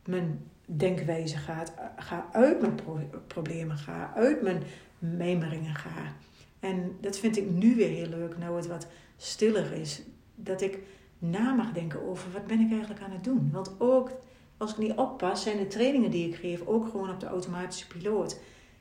mijn 0.05 0.45
denkwijze 0.65 1.37
ga, 1.37 1.63
ga 1.97 2.29
uit 2.31 2.61
mijn 2.61 2.79
problemen 3.27 3.77
ga, 3.77 4.13
uit 4.15 4.41
mijn 4.41 4.63
memeringen 4.99 5.75
ga. 5.75 6.13
En 6.59 6.97
dat 7.01 7.19
vind 7.19 7.37
ik 7.37 7.49
nu 7.49 7.75
weer 7.75 7.89
heel 7.89 8.09
leuk, 8.09 8.37
nou 8.37 8.55
het 8.55 8.67
wat 8.67 8.87
stiller 9.17 9.71
is. 9.73 10.01
Dat 10.35 10.61
ik 10.61 10.79
na 11.19 11.53
mag 11.53 11.71
denken 11.71 12.07
over 12.07 12.31
wat 12.31 12.47
ben 12.47 12.59
ik 12.59 12.71
eigenlijk 12.71 13.01
aan 13.01 13.11
het 13.11 13.23
doen. 13.23 13.49
Want 13.51 13.75
ook 13.79 14.11
als 14.57 14.71
ik 14.71 14.77
niet 14.77 14.97
oppas, 14.97 15.43
zijn 15.43 15.57
de 15.57 15.67
trainingen 15.67 16.11
die 16.11 16.27
ik 16.29 16.35
geef 16.35 16.65
ook 16.65 16.87
gewoon 16.87 17.09
op 17.09 17.19
de 17.19 17.27
automatische 17.27 17.87
piloot. 17.87 18.39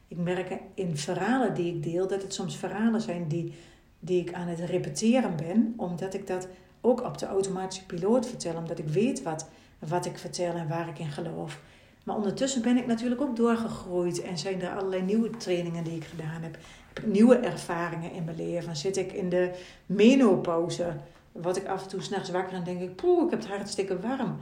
Ik 0.09 0.17
merk 0.17 0.59
in 0.75 0.97
verhalen 0.97 1.55
die 1.55 1.75
ik 1.75 1.83
deel 1.83 2.07
dat 2.07 2.23
het 2.23 2.35
soms 2.35 2.57
verhalen 2.57 3.01
zijn 3.01 3.29
die, 3.29 3.55
die 3.99 4.21
ik 4.21 4.33
aan 4.33 4.49
het 4.49 4.61
repeteren 4.61 5.37
ben, 5.37 5.75
omdat 5.77 6.15
ik 6.15 6.27
dat 6.27 6.49
ook 6.81 7.05
op 7.05 7.19
de 7.19 7.27
automatische 7.27 7.87
piloot 7.87 8.27
vertel, 8.27 8.57
omdat 8.57 8.79
ik 8.79 8.89
weet 8.89 9.23
wat, 9.23 9.49
wat 9.79 10.07
ik 10.07 10.19
vertel 10.19 10.55
en 10.55 10.69
waar 10.69 10.89
ik 10.89 10.99
in 10.99 11.11
geloof. 11.11 11.61
Maar 12.05 12.17
ondertussen 12.17 12.63
ben 12.63 12.77
ik 12.77 12.87
natuurlijk 12.87 13.21
ook 13.21 13.37
doorgegroeid 13.37 14.23
en 14.23 14.39
zijn 14.39 14.63
er 14.63 14.77
allerlei 14.77 15.03
nieuwe 15.03 15.31
trainingen 15.31 15.85
die 15.85 15.97
ik 15.97 16.05
gedaan 16.05 16.43
heb. 16.43 16.57
Heb 16.89 17.05
ik 17.05 17.07
nieuwe 17.07 17.37
ervaringen 17.37 18.13
in 18.13 18.25
mijn 18.25 18.37
leven. 18.37 18.77
Zit 18.77 18.97
ik 18.97 19.13
in 19.13 19.29
de 19.29 19.51
menopauze, 19.87 20.97
word 21.33 21.57
ik 21.57 21.67
af 21.67 21.83
en 21.83 21.89
toe 21.89 22.03
s'nachts 22.03 22.31
wakker 22.31 22.57
en 22.57 22.65
denk 22.65 22.81
ik, 22.81 22.97
poeh, 22.97 23.25
ik 23.25 23.31
heb 23.31 23.41
het 23.41 23.49
hartstikke 23.49 24.01
warm 24.01 24.39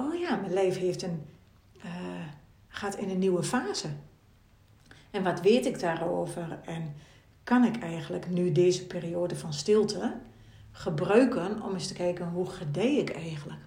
oh 0.00 0.18
ja, 0.18 0.36
mijn 0.36 0.52
leven 0.52 0.80
heeft 0.80 1.02
een, 1.02 1.22
uh, 1.84 1.92
gaat 2.68 2.96
in 2.96 3.10
een 3.10 3.18
nieuwe 3.18 3.42
fase. 3.42 3.88
En 5.10 5.22
wat 5.22 5.40
weet 5.40 5.66
ik 5.66 5.80
daarover? 5.80 6.58
En 6.64 6.94
kan 7.44 7.64
ik 7.64 7.82
eigenlijk 7.82 8.30
nu 8.30 8.52
deze 8.52 8.86
periode 8.86 9.36
van 9.36 9.52
stilte 9.52 10.12
gebruiken 10.72 11.62
om 11.62 11.72
eens 11.72 11.86
te 11.86 11.94
kijken 11.94 12.28
hoe 12.28 12.46
gedij 12.46 12.94
ik 12.94 13.10
eigenlijk? 13.10 13.60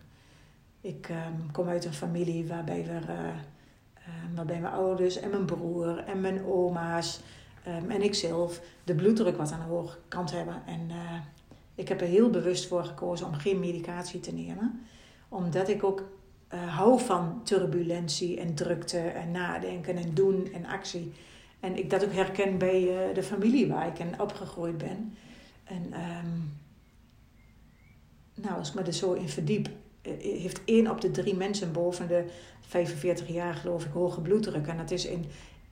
Ik 0.82 1.10
um, 1.10 1.52
kom 1.52 1.68
uit 1.68 1.86
een 1.86 1.94
familie 1.94 2.48
waarbij, 2.48 2.86
we, 2.86 2.92
uh, 2.92 4.36
waarbij 4.36 4.60
mijn 4.60 4.74
ouders 4.74 5.20
en 5.20 5.30
mijn 5.30 5.46
broer 5.46 5.98
en 5.98 6.22
mijn 6.22 6.46
oma's 6.46 7.20
um, 7.68 7.92
en 7.92 8.02
ikzelf 8.02 8.62
de 8.84 8.96
bloeddruk 8.96 9.38
wat 9.38 9.52
aan 9.52 9.60
de 9.60 9.66
hoge 9.66 9.98
kant 10.08 10.32
hebben. 10.32 10.62
En 10.66 10.90
uh, 10.90 11.20
ik 11.76 11.88
heb 11.88 12.02
er 12.02 12.08
heel 12.08 12.30
bewust 12.30 12.68
voor 12.68 12.84
gekozen 12.84 13.28
om 13.28 13.34
geen 13.34 13.60
medicatie 13.60 14.20
te 14.20 14.34
nemen 14.34 14.82
omdat 15.34 15.70
ik 15.70 15.84
ook 15.84 16.04
uh, 16.54 16.78
hou 16.78 17.00
van 17.00 17.42
turbulentie 17.44 18.40
en 18.40 18.56
drukte 18.56 18.98
en 18.98 19.32
nadenken 19.32 19.96
en 19.96 20.14
doen 20.14 20.50
en 20.54 20.66
actie. 20.66 21.14
En 21.64 21.78
ik 21.78 21.90
dat 21.90 22.04
ook 22.04 22.14
herken 22.14 22.58
bij 22.58 22.82
uh, 22.82 23.16
de 23.16 23.24
familie 23.24 23.68
waar 23.68 23.88
ik 23.88 24.00
in 24.00 24.20
opgegroeid 24.20 24.78
ben. 24.78 25.18
En 25.64 25.84
um, 25.84 26.60
nou, 28.34 28.58
als 28.58 28.70
ik 28.70 28.76
me 28.76 28.82
er 28.82 28.94
zo 28.94 29.14
in 29.14 29.30
verdiep, 29.30 29.68
uh, 29.68 30.14
heeft 30.20 30.62
één 30.66 30.90
op 30.90 31.02
de 31.02 31.12
drie 31.12 31.36
mensen 31.36 31.72
boven 31.72 32.08
de 32.08 32.26
45 32.62 33.28
jaar, 33.28 33.54
geloof 33.54 33.86
ik, 33.86 33.92
hoge 33.92 34.22
bloeddruk. 34.22 34.68
En 34.68 34.78
dat 34.78 34.92
is 34.92 35.06
in, 35.06 35.26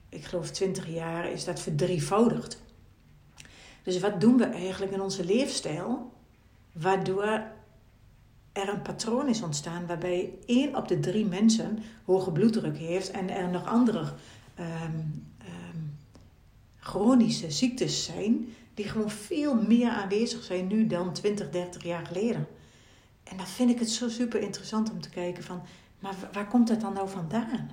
ik 0.08 0.24
geloof, 0.24 0.50
20 0.50 0.88
jaar 0.88 1.30
is 1.30 1.44
dat 1.44 1.60
verdrievoudigd. 1.60 2.62
Dus 3.82 4.00
wat 4.00 4.20
doen 4.20 4.36
we 4.36 4.44
eigenlijk 4.44 4.92
in 4.92 5.00
onze 5.00 5.24
leefstijl, 5.24 6.12
waardoor 6.72 7.42
er 8.52 8.68
een 8.68 8.82
patroon 8.82 9.28
is 9.28 9.42
ontstaan 9.42 9.86
waarbij 9.86 10.32
één 10.46 10.76
op 10.76 10.88
de 10.88 11.00
drie 11.00 11.26
mensen 11.26 11.78
hoge 12.04 12.30
bloeddruk 12.30 12.76
heeft 12.76 13.10
en 13.10 13.30
er 13.30 13.48
nog 13.48 13.66
andere 13.66 14.12
um, 14.58 15.30
chronische 16.82 17.50
ziektes 17.50 18.04
zijn 18.04 18.54
die 18.74 18.88
gewoon 18.88 19.10
veel 19.10 19.54
meer 19.54 19.90
aanwezig 19.90 20.42
zijn 20.42 20.66
nu 20.66 20.86
dan 20.86 21.12
20, 21.12 21.50
30 21.50 21.82
jaar 21.82 22.06
geleden. 22.06 22.46
En 23.24 23.36
dan 23.36 23.46
vind 23.46 23.70
ik 23.70 23.78
het 23.78 23.90
zo 23.90 24.08
super 24.08 24.40
interessant 24.40 24.90
om 24.90 25.00
te 25.00 25.10
kijken 25.10 25.42
van, 25.42 25.62
maar 25.98 26.14
waar 26.32 26.48
komt 26.48 26.68
dat 26.68 26.80
dan 26.80 26.92
nou 26.92 27.08
vandaan? 27.08 27.70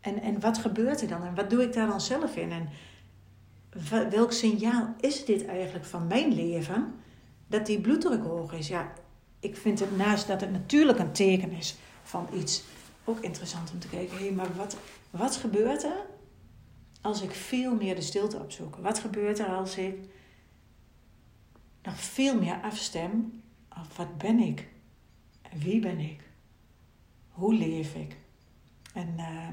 En, 0.00 0.20
en 0.20 0.40
wat 0.40 0.58
gebeurt 0.58 1.00
er 1.00 1.08
dan? 1.08 1.24
En 1.24 1.34
wat 1.34 1.50
doe 1.50 1.62
ik 1.62 1.72
daar 1.72 1.86
dan 1.86 2.00
zelf 2.00 2.36
in? 2.36 2.52
En 2.52 2.68
welk 4.10 4.32
signaal 4.32 4.94
is 5.00 5.24
dit 5.24 5.46
eigenlijk 5.46 5.84
van 5.84 6.06
mijn 6.06 6.34
leven? 6.34 6.94
Dat 7.46 7.66
die 7.66 7.80
bloeddruk 7.80 8.24
hoog 8.24 8.52
is. 8.52 8.68
Ja, 8.68 8.92
ik 9.40 9.56
vind 9.56 9.80
het 9.80 9.96
naast 9.96 10.26
dat 10.26 10.40
het 10.40 10.52
natuurlijk 10.52 10.98
een 10.98 11.12
teken 11.12 11.50
is 11.50 11.76
van 12.02 12.28
iets, 12.34 12.62
ook 13.04 13.20
interessant 13.20 13.70
om 13.72 13.78
te 13.78 13.88
kijken. 13.88 14.16
Hé, 14.16 14.24
hey, 14.24 14.32
maar 14.32 14.56
wat, 14.56 14.76
wat 15.10 15.36
gebeurt 15.36 15.84
er 15.84 16.06
als 17.02 17.22
ik 17.22 17.30
veel 17.30 17.74
meer 17.74 17.94
de 17.94 18.00
stilte 18.00 18.38
opzoek? 18.38 18.76
Wat 18.76 18.98
gebeurt 18.98 19.38
er 19.38 19.46
als 19.46 19.76
ik 19.76 19.94
nog 21.82 22.00
veel 22.00 22.38
meer 22.38 22.60
afstem 22.62 23.42
op 23.68 23.92
wat 23.96 24.18
ben 24.18 24.38
ik? 24.38 24.68
En 25.42 25.58
wie 25.58 25.80
ben 25.80 25.98
ik? 25.98 26.20
Hoe 27.28 27.54
leef 27.54 27.94
ik? 27.94 28.16
En 28.94 29.14
uh, 29.16 29.48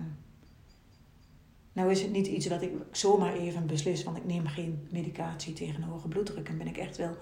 nou 1.74 1.92
is 1.92 2.02
het 2.02 2.12
niet 2.12 2.28
iets 2.28 2.48
wat 2.48 2.62
ik 2.62 2.72
zomaar 2.92 3.34
even 3.34 3.68
beslis, 3.68 4.04
want 4.04 4.18
ik 4.18 4.26
neem 4.26 4.48
geen 4.48 4.88
medicatie 4.92 5.54
tegen 5.54 5.84
hoge 5.84 6.08
bloeddruk. 6.08 6.50
En 6.50 6.58
ben 6.58 6.68
ik 6.68 6.78
echt 6.78 6.98
wel 6.98 7.18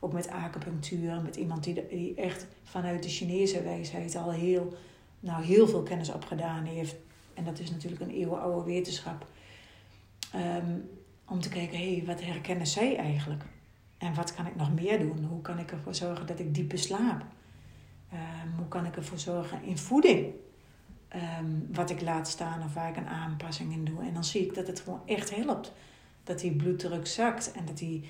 ook 0.00 0.12
met 0.12 0.28
acupunctuur, 0.28 1.20
met 1.22 1.36
iemand 1.36 1.64
die, 1.64 1.86
die 1.88 2.14
echt 2.14 2.46
vanuit 2.62 3.02
de 3.02 3.08
Chinese 3.08 3.62
wijsheid 3.62 4.16
al 4.16 4.32
heel, 4.32 4.74
nou, 5.20 5.44
heel 5.44 5.68
veel 5.68 5.82
kennis 5.82 6.12
opgedaan 6.12 6.64
heeft. 6.64 6.96
En 7.34 7.44
dat 7.44 7.58
is 7.58 7.70
natuurlijk 7.70 8.02
een 8.02 8.10
eeuwenoude 8.10 8.70
wetenschap. 8.70 9.26
Ehm, 10.32 10.76
om 11.26 11.40
te 11.40 11.48
kijken, 11.48 11.78
hé, 11.78 11.94
hey, 11.94 12.06
wat 12.06 12.20
herkennen 12.20 12.66
zij 12.66 12.96
eigenlijk? 12.96 13.44
En 13.98 14.14
wat 14.14 14.34
kan 14.34 14.46
ik 14.46 14.56
nog 14.56 14.74
meer 14.74 14.98
doen? 14.98 15.24
Hoe 15.24 15.40
kan 15.40 15.58
ik 15.58 15.70
ervoor 15.70 15.94
zorgen 15.94 16.26
dat 16.26 16.38
ik 16.38 16.54
diepe 16.54 16.76
slaap? 16.76 17.24
Um, 18.12 18.56
hoe 18.56 18.68
kan 18.68 18.86
ik 18.86 18.96
ervoor 18.96 19.18
zorgen 19.18 19.62
in 19.62 19.78
voeding? 19.78 20.34
Ehm, 21.08 21.46
wat 21.72 21.90
ik 21.90 22.00
laat 22.00 22.28
staan 22.28 22.62
of 22.62 22.74
waar 22.74 22.88
ik 22.88 22.96
een 22.96 23.08
aanpassing 23.08 23.72
in 23.72 23.84
doe. 23.84 24.02
En 24.02 24.14
dan 24.14 24.24
zie 24.24 24.46
ik 24.46 24.54
dat 24.54 24.66
het 24.66 24.80
gewoon 24.80 25.02
echt 25.06 25.34
helpt. 25.34 25.72
Dat 26.24 26.38
die 26.38 26.56
bloeddruk 26.56 27.06
zakt 27.06 27.52
en 27.52 27.64
dat 27.64 27.78
die 27.78 28.08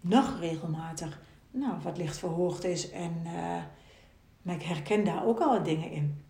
nog 0.00 0.40
regelmatig 0.40 1.20
nou, 1.50 1.80
wat 1.82 1.96
licht 1.96 2.18
verhoogd 2.18 2.64
is. 2.64 2.90
En, 2.90 3.12
uh, 3.24 3.62
maar 4.42 4.54
ik 4.54 4.62
herken 4.62 5.04
daar 5.04 5.26
ook 5.26 5.40
al 5.40 5.52
wat 5.52 5.64
dingen 5.64 5.90
in. 5.90 6.24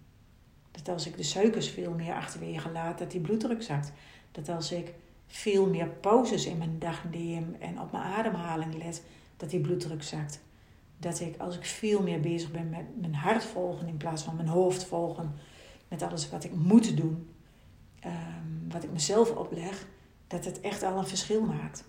Dat 0.71 0.89
als 0.89 1.07
ik 1.07 1.17
de 1.17 1.23
suikers 1.23 1.69
veel 1.69 1.93
meer 1.93 2.15
achterwege 2.15 2.71
laat, 2.71 2.99
dat 2.99 3.11
die 3.11 3.21
bloeddruk 3.21 3.63
zakt. 3.63 3.93
Dat 4.33 4.49
als 4.49 4.73
ik 4.73 4.95
veel 5.31 5.67
meer 5.67 5.89
pauzes 5.89 6.47
in 6.47 6.59
mijn 6.59 6.79
dag 6.79 7.05
neem 7.11 7.57
en 7.59 7.81
op 7.81 7.93
mijn 7.93 8.05
ademhaling 8.05 8.83
let, 8.83 9.03
dat 9.37 9.51
die 9.51 9.61
bloeddruk 9.61 10.03
zakt. 10.03 10.41
Dat 10.99 11.21
ik 11.21 11.39
als 11.39 11.57
ik 11.57 11.65
veel 11.65 12.03
meer 12.03 12.21
bezig 12.21 12.51
ben 12.51 12.69
met 12.69 13.01
mijn 13.01 13.15
hart 13.15 13.45
volgen 13.45 13.87
in 13.87 13.97
plaats 13.97 14.23
van 14.23 14.37
mijn 14.37 14.49
hoofd 14.49 14.85
volgen, 14.85 15.35
met 15.89 16.03
alles 16.03 16.31
wat 16.31 16.45
ik 16.45 16.55
moet 16.55 16.97
doen, 16.97 17.29
um, 18.07 18.69
wat 18.69 18.85
ik 18.85 18.91
mezelf 18.93 19.31
opleg, 19.37 19.87
dat 20.27 20.45
het 20.45 20.61
echt 20.61 20.83
al 20.83 20.99
een 20.99 21.07
verschil 21.07 21.43
maakt. 21.43 21.85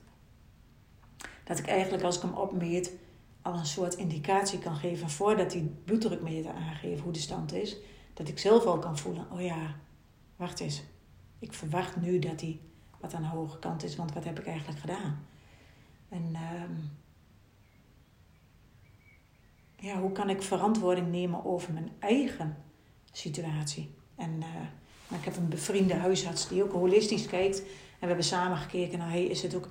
Dat 1.44 1.60
ik 1.60 1.68
eigenlijk 1.68 2.04
als 2.04 2.16
ik 2.16 2.22
hem 2.22 2.34
opmeet 2.34 2.94
al 3.42 3.54
een 3.54 3.66
soort 3.66 3.96
indicatie 3.96 4.60
kan 4.60 4.76
geven 4.76 5.10
voordat 5.10 5.52
die 5.52 5.76
bloeddrukmeter 5.86 6.52
aangeeft 6.52 7.02
hoe 7.02 7.14
de 7.14 7.20
stand 7.20 7.54
is. 7.54 7.78
Dat 8.14 8.28
ik 8.28 8.40
zelf 8.40 8.66
al 8.66 8.80
kan 8.80 8.98
voelen, 8.98 9.32
oh 9.32 9.42
ja, 9.42 9.76
wacht 10.36 10.60
eens. 10.60 10.84
Ik 11.40 11.54
verwacht 11.54 11.96
nu 11.96 12.20
dat 12.20 12.42
hij 12.42 12.60
wat 13.02 13.14
aan 13.14 13.22
de 13.22 13.28
hoge 13.28 13.60
kant 13.60 13.84
is, 13.84 13.96
want 13.96 14.14
wat 14.14 14.24
heb 14.24 14.40
ik 14.40 14.46
eigenlijk 14.46 14.80
gedaan? 14.80 15.26
En 16.10 16.36
um, 16.64 16.92
ja, 19.76 20.00
hoe 20.00 20.12
kan 20.12 20.30
ik 20.30 20.42
verantwoording 20.42 21.12
nemen 21.12 21.46
over 21.46 21.74
mijn 21.74 21.92
eigen 22.00 22.58
situatie? 23.12 23.96
En 24.16 24.32
uh, 24.32 25.18
ik 25.18 25.26
heb 25.26 25.38
een 25.38 25.50
bevriende 25.50 25.94
huisarts 25.94 26.48
die 26.48 26.64
ook 26.64 26.72
holistisch 26.72 27.26
kijkt. 27.26 27.60
En 27.60 27.68
we 28.00 28.08
hebben 28.08 28.26
samen 28.26 28.58
gekeken 28.58 29.00
naar, 29.00 29.10
hey, 29.10 29.24
is 29.24 29.42
het 29.42 29.56
ook 29.56 29.68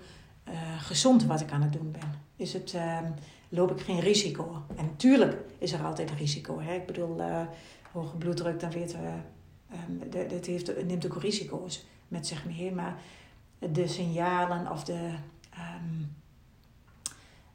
uh, 0.48 0.80
gezond 0.82 1.24
wat 1.24 1.40
ik 1.40 1.50
aan 1.50 1.62
het 1.62 1.72
doen 1.72 1.90
ben? 1.90 2.12
Is 2.36 2.52
het, 2.52 2.72
uh, 2.72 2.98
loop 3.48 3.70
ik 3.70 3.80
geen 3.80 4.00
risico? 4.00 4.62
En 4.76 4.84
natuurlijk 4.84 5.36
is 5.58 5.72
er 5.72 5.84
altijd 5.84 6.10
risico. 6.10 6.60
Hè? 6.60 6.74
Ik 6.74 6.86
bedoel, 6.86 7.20
uh, 7.20 7.42
hoge 7.92 8.16
bloeddruk, 8.16 8.60
dan 8.60 8.70
weten 8.70 9.02
we, 9.02 9.12
um, 9.72 10.10
dat 10.28 10.46
heeft, 10.46 10.84
neemt 10.86 11.06
ook 11.06 11.22
risico's 11.22 11.84
met 12.08 12.26
zich 12.26 12.44
mee. 12.44 12.72
Maar 12.72 13.02
de 13.58 13.88
signalen 13.88 14.70
of 14.70 14.84
de, 14.84 15.14
um, 15.58 16.16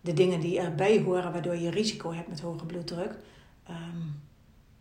de 0.02 0.14
dingen 0.14 0.40
die 0.40 0.60
erbij 0.60 1.02
horen 1.02 1.32
waardoor 1.32 1.56
je 1.56 1.70
risico 1.70 2.14
hebt 2.14 2.28
met 2.28 2.40
hoge 2.40 2.66
bloeddruk, 2.66 3.18
um, 3.70 4.22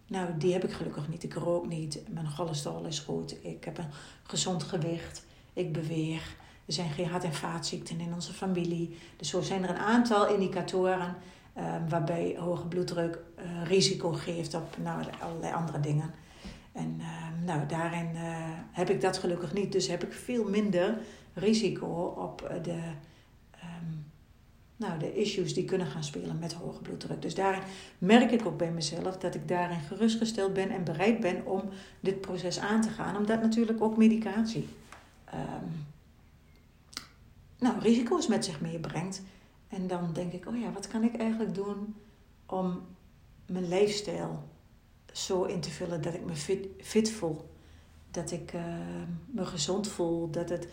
nou, 0.06 0.28
die 0.38 0.52
heb 0.52 0.64
ik 0.64 0.72
gelukkig 0.72 1.08
niet. 1.08 1.22
Ik 1.22 1.34
rook 1.34 1.66
niet. 1.66 2.02
Mijn 2.08 2.26
cholesterol 2.26 2.84
is 2.84 2.98
goed. 2.98 3.44
Ik 3.44 3.64
heb 3.64 3.78
een 3.78 3.90
gezond 4.22 4.62
gewicht. 4.62 5.24
Ik 5.52 5.72
beweeg. 5.72 6.36
Er 6.66 6.72
zijn 6.72 6.90
geen 6.90 7.08
hart- 7.08 7.24
en 7.24 7.34
vaatziekten 7.34 8.00
in 8.00 8.14
onze 8.14 8.32
familie. 8.32 8.98
Dus 9.16 9.28
zo 9.28 9.40
zijn 9.40 9.62
er 9.62 9.70
een 9.70 9.76
aantal 9.76 10.28
indicatoren 10.28 11.16
waarbij 11.88 12.36
hoge 12.38 12.66
bloeddruk 12.66 13.18
uh, 13.38 13.66
risico 13.66 14.12
geeft 14.12 14.54
op 14.54 14.76
nou, 14.82 15.04
allerlei 15.20 15.52
andere 15.52 15.80
dingen. 15.80 16.14
En 16.74 16.96
uh, 16.98 17.44
nou, 17.44 17.66
daarin 17.66 18.16
eh, 18.16 18.50
heb 18.70 18.90
ik 18.90 19.00
dat 19.00 19.18
gelukkig 19.18 19.52
niet. 19.52 19.72
Dus 19.72 19.86
heb 19.86 20.04
ik 20.04 20.12
veel 20.12 20.48
minder 20.48 20.98
risico 21.34 21.86
op 22.16 22.60
de 22.62 22.80
nou, 24.76 24.98
de 24.98 25.14
issues 25.14 25.54
die 25.54 25.64
kunnen 25.64 25.86
gaan 25.86 26.04
spelen 26.04 26.38
met 26.38 26.52
hoge 26.52 26.82
bloeddruk. 26.82 27.22
Dus 27.22 27.34
daarin 27.34 27.62
merk 27.98 28.30
ik 28.30 28.46
ook 28.46 28.56
bij 28.56 28.70
mezelf 28.70 29.16
dat 29.16 29.34
ik 29.34 29.48
daarin 29.48 29.80
gerustgesteld 29.80 30.52
ben 30.52 30.70
en 30.70 30.84
bereid 30.84 31.20
ben 31.20 31.46
om 31.46 31.62
dit 32.00 32.20
proces 32.20 32.58
aan 32.58 32.80
te 32.80 32.88
gaan. 32.88 33.16
Omdat 33.16 33.40
natuurlijk 33.40 33.82
ook 33.82 33.96
medicatie 33.96 34.68
um, 35.34 35.86
nou, 37.58 37.78
risico's 37.78 38.26
met 38.26 38.44
zich 38.44 38.60
meebrengt. 38.60 39.22
En 39.68 39.86
dan 39.86 40.12
denk 40.12 40.32
ik, 40.32 40.46
oh 40.46 40.60
ja, 40.60 40.72
wat 40.72 40.88
kan 40.88 41.02
ik 41.02 41.16
eigenlijk 41.16 41.54
doen 41.54 41.94
om 42.46 42.82
mijn 43.46 43.68
leefstijl 43.68 44.48
zo 45.16 45.42
in 45.42 45.60
te 45.60 45.70
vullen 45.70 46.02
dat 46.02 46.14
ik 46.14 46.24
me 46.24 46.34
fit, 46.34 46.66
fit 46.80 47.10
voel. 47.10 47.52
Dat 48.10 48.30
ik 48.30 48.52
uh, 48.52 48.62
me 49.26 49.46
gezond 49.46 49.88
voel, 49.88 50.30
dat 50.30 50.48
het 50.48 50.68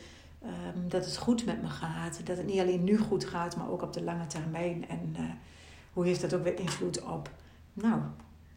Um, 0.45 0.89
dat 0.89 1.05
het 1.05 1.17
goed 1.17 1.45
met 1.45 1.61
me 1.61 1.67
gaat. 1.67 2.25
Dat 2.25 2.37
het 2.37 2.45
niet 2.45 2.59
alleen 2.59 2.83
nu 2.83 2.97
goed 2.97 3.25
gaat, 3.25 3.55
maar 3.55 3.69
ook 3.69 3.81
op 3.81 3.93
de 3.93 4.03
lange 4.03 4.27
termijn. 4.27 4.87
En 4.89 5.15
uh, 5.19 5.29
hoe 5.93 6.05
heeft 6.05 6.21
dat 6.21 6.33
ook 6.33 6.43
weer 6.43 6.59
invloed 6.59 7.03
op, 7.03 7.31
nou, 7.73 8.01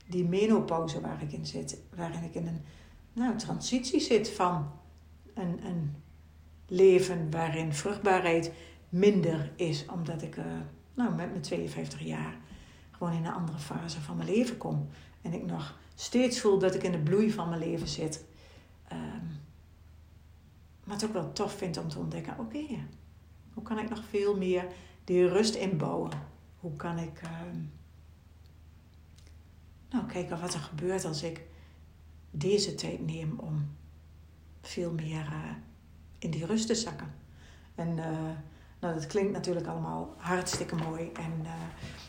die 0.06 0.24
menopauze 0.24 1.00
waar 1.00 1.22
ik 1.22 1.32
in 1.32 1.46
zit. 1.46 1.78
Waarin 1.96 2.22
ik 2.22 2.34
in 2.34 2.46
een 2.46 2.64
nou, 3.12 3.36
transitie 3.36 4.00
zit 4.00 4.30
van 4.30 4.70
een, 5.34 5.66
een 5.66 5.94
leven 6.66 7.30
waarin 7.30 7.72
vruchtbaarheid 7.72 8.52
minder 8.88 9.52
is. 9.56 9.86
Omdat 9.86 10.22
ik 10.22 10.36
uh, 10.36 10.44
nou, 10.94 11.14
met 11.14 11.30
mijn 11.30 11.42
52 11.42 12.00
jaar 12.00 12.36
gewoon 12.90 13.12
in 13.12 13.24
een 13.24 13.32
andere 13.32 13.58
fase 13.58 14.00
van 14.00 14.16
mijn 14.16 14.28
leven 14.28 14.56
kom. 14.56 14.88
En 15.24 15.32
ik 15.32 15.44
nog 15.46 15.78
steeds 15.94 16.40
voel 16.40 16.58
dat 16.58 16.74
ik 16.74 16.82
in 16.82 16.92
de 16.92 16.98
bloei 16.98 17.32
van 17.32 17.48
mijn 17.48 17.60
leven 17.60 17.88
zit. 17.88 18.24
Maar 20.84 20.94
het 20.96 21.04
ook 21.04 21.12
wel 21.12 21.32
tof 21.32 21.52
vind 21.52 21.76
om 21.76 21.88
te 21.88 21.98
ontdekken: 21.98 22.38
oké, 22.38 22.64
hoe 23.54 23.62
kan 23.62 23.78
ik 23.78 23.90
nog 23.90 24.04
veel 24.08 24.36
meer 24.36 24.66
die 25.04 25.28
rust 25.28 25.54
inbouwen? 25.54 26.10
Hoe 26.60 26.76
kan 26.76 26.98
ik 26.98 27.22
uh, 27.22 27.30
nou, 29.90 30.06
kijken 30.06 30.40
wat 30.40 30.54
er 30.54 30.60
gebeurt 30.60 31.04
als 31.04 31.22
ik 31.22 31.42
deze 32.30 32.74
tijd 32.74 33.06
neem 33.06 33.38
om 33.38 33.76
veel 34.62 34.92
meer 34.92 35.26
uh, 35.32 35.50
in 36.18 36.30
die 36.30 36.46
rust 36.46 36.66
te 36.66 36.74
zakken? 36.74 37.14
En 37.74 37.96
uh, 37.96 38.30
nou, 38.84 39.00
dat 39.00 39.06
klinkt 39.06 39.32
natuurlijk 39.32 39.66
allemaal 39.66 40.14
hartstikke 40.16 40.74
mooi. 40.74 41.10
En 41.12 41.32
uh, 41.42 41.50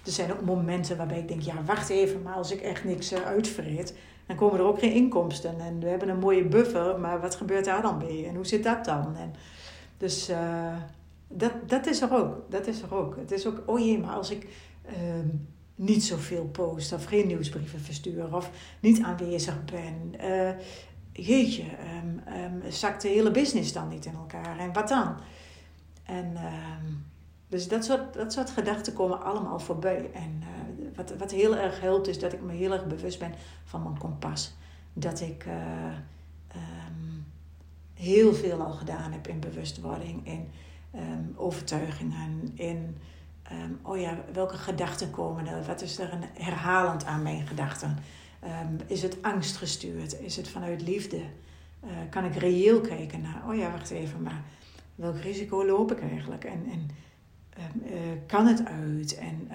er 0.05 0.11
zijn 0.11 0.31
ook 0.31 0.41
momenten 0.41 0.97
waarbij 0.97 1.19
ik 1.19 1.27
denk: 1.27 1.41
ja, 1.41 1.63
wacht 1.65 1.89
even, 1.89 2.21
maar 2.21 2.35
als 2.35 2.51
ik 2.51 2.61
echt 2.61 2.83
niks 2.83 3.13
uitvreet 3.13 3.93
dan 4.25 4.35
komen 4.35 4.59
er 4.59 4.65
ook 4.65 4.79
geen 4.79 4.93
inkomsten. 4.93 5.59
En 5.59 5.79
we 5.79 5.87
hebben 5.87 6.09
een 6.09 6.19
mooie 6.19 6.45
buffer, 6.45 6.99
maar 6.99 7.21
wat 7.21 7.35
gebeurt 7.35 7.65
daar 7.65 7.81
dan 7.81 7.97
mee? 7.97 8.27
En 8.27 8.35
hoe 8.35 8.45
zit 8.45 8.63
dat 8.63 8.85
dan? 8.85 9.15
En 9.15 9.33
dus 9.97 10.29
uh, 10.29 10.75
dat, 11.27 11.51
dat 11.67 11.87
is 11.87 12.01
er 12.01 12.13
ook. 12.13 12.45
Dat 12.49 12.67
is 12.67 12.81
er 12.81 12.95
ook. 12.95 13.15
Het 13.15 13.31
is 13.31 13.47
ook, 13.47 13.63
oh 13.65 13.79
jee, 13.79 13.99
maar 13.99 14.15
als 14.15 14.31
ik 14.31 14.47
uh, 14.85 14.93
niet 15.75 16.03
zoveel 16.03 16.45
post 16.45 16.93
of 16.93 17.05
geen 17.05 17.27
nieuwsbrieven 17.27 17.79
verstuur 17.79 18.35
of 18.35 18.49
niet 18.79 19.01
aanwezig 19.01 19.65
ben. 19.65 20.13
Uh, 20.21 20.49
jeetje, 21.11 21.63
um, 21.63 22.71
zakt 22.71 23.01
de 23.01 23.07
hele 23.07 23.31
business 23.31 23.73
dan 23.73 23.87
niet 23.87 24.05
in 24.05 24.15
elkaar? 24.15 24.59
En 24.59 24.73
wat 24.73 24.87
dan? 24.87 25.15
En 26.05 26.35
ehm, 26.35 26.93
dus 27.47 27.67
dat 27.67 27.85
soort, 27.85 28.13
dat 28.13 28.33
soort 28.33 28.49
gedachten 28.49 28.93
komen 28.93 29.23
allemaal 29.23 29.59
voorbij. 29.59 30.11
En 30.13 30.41
uh, 30.41 30.87
wat, 30.95 31.15
wat 31.17 31.31
heel 31.31 31.55
erg 31.55 31.81
helpt 31.81 32.07
is 32.07 32.19
dat 32.19 32.33
ik 32.33 32.41
me 32.41 32.53
heel 32.53 32.71
erg 32.71 32.85
bewust 32.85 33.19
ben 33.19 33.33
van 33.63 33.83
mijn 33.83 33.97
kompas. 33.97 34.53
Dat 34.93 35.21
ik 35.21 35.45
uh, 35.45 35.53
um, 36.55 37.25
heel 37.93 38.33
veel 38.33 38.61
al 38.61 38.71
gedaan 38.71 39.11
heb 39.11 39.27
in 39.27 39.39
bewustwording, 39.39 40.27
in 40.27 40.47
ehm, 40.91 41.23
overtuigingen, 41.35 42.51
in 42.53 42.97
ehm, 43.43 43.71
oh 43.81 43.99
ja, 43.99 44.17
welke 44.33 44.57
gedachten 44.57 45.11
komen 45.11 45.47
er, 45.47 45.63
wat 45.63 45.81
is 45.81 45.99
er 45.99 46.13
een 46.13 46.23
herhalend 46.33 47.05
aan 47.05 47.21
mijn 47.21 47.47
gedachten. 47.47 47.97
Ehm, 48.39 48.75
is 48.85 49.01
het 49.01 49.21
angstgestuurd? 49.21 50.19
Is 50.19 50.35
het 50.35 50.49
vanuit 50.49 50.81
liefde? 50.81 51.21
Uh, 51.83 51.91
kan 52.09 52.25
ik 52.25 52.35
reëel 52.35 52.81
kijken 52.81 53.21
naar, 53.21 53.43
oh 53.47 53.55
ja, 53.55 53.71
wacht 53.71 53.89
even, 53.89 54.21
maar 54.21 54.43
welk 54.95 55.17
risico 55.17 55.65
loop 55.65 55.91
ik 55.91 56.01
eigenlijk? 56.01 56.43
En, 56.43 56.65
en 56.65 56.89
uh, 57.83 57.99
kan 58.27 58.47
het 58.47 58.65
uit? 58.65 59.17
En 59.17 59.49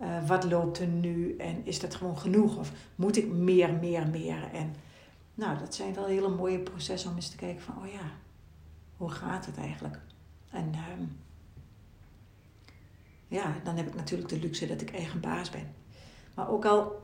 uh, 0.00 0.28
wat 0.28 0.44
loopt 0.44 0.78
er 0.78 0.86
nu? 0.86 1.36
En 1.36 1.66
is 1.66 1.80
dat 1.80 1.94
gewoon 1.94 2.18
genoeg? 2.18 2.56
Of 2.56 2.72
moet 2.94 3.16
ik 3.16 3.28
meer, 3.28 3.74
meer, 3.74 4.06
meer? 4.06 4.50
En 4.52 4.74
nou, 5.34 5.58
dat 5.58 5.74
zijn 5.74 5.94
wel 5.94 6.06
hele 6.06 6.28
mooie 6.28 6.58
processen 6.58 7.10
om 7.10 7.16
eens 7.16 7.30
te 7.30 7.36
kijken 7.36 7.62
van, 7.62 7.76
oh 7.78 7.92
ja, 7.92 8.10
hoe 8.96 9.10
gaat 9.10 9.46
het 9.46 9.56
eigenlijk? 9.56 9.98
En 10.50 10.74
um, 10.98 11.16
ja, 13.28 13.56
dan 13.64 13.76
heb 13.76 13.86
ik 13.86 13.94
natuurlijk 13.94 14.28
de 14.28 14.38
luxe 14.38 14.66
dat 14.66 14.80
ik 14.80 14.92
eigen 14.92 15.20
baas 15.20 15.50
ben. 15.50 15.66
Maar 16.34 16.48
ook 16.48 16.64
al 16.64 17.02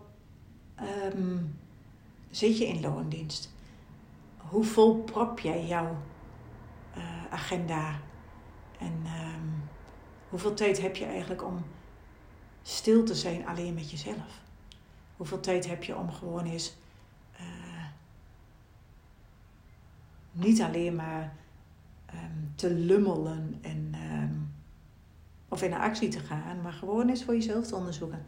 zit 2.30 2.58
je 2.58 2.66
in 2.66 2.80
loondienst, 2.80 3.50
hoe 4.36 4.64
vol 4.64 4.96
prop 4.96 5.38
jij 5.38 5.66
jouw 5.66 5.96
agenda? 7.30 8.00
En 8.78 9.06
um, 9.06 9.62
hoeveel 10.28 10.54
tijd 10.54 10.80
heb 10.80 10.96
je 10.96 11.04
eigenlijk 11.04 11.44
om 11.44 11.64
stil 12.62 13.04
te 13.04 13.14
zijn 13.14 13.46
alleen 13.46 13.74
met 13.74 13.90
jezelf? 13.90 14.40
Hoeveel 15.16 15.40
tijd 15.40 15.66
heb 15.66 15.84
je 15.84 15.96
om 15.96 16.12
gewoon 16.12 16.44
eens 16.44 16.76
uh, 17.40 17.84
niet 20.32 20.60
alleen 20.62 20.94
maar 20.94 21.36
um, 22.14 22.52
te 22.54 22.70
lummelen 22.70 23.58
en, 23.60 23.94
um, 24.12 24.52
of 25.48 25.62
in 25.62 25.74
actie 25.74 26.08
te 26.08 26.20
gaan, 26.20 26.62
maar 26.62 26.72
gewoon 26.72 27.08
eens 27.08 27.24
voor 27.24 27.34
jezelf 27.34 27.66
te 27.66 27.76
onderzoeken. 27.76 28.26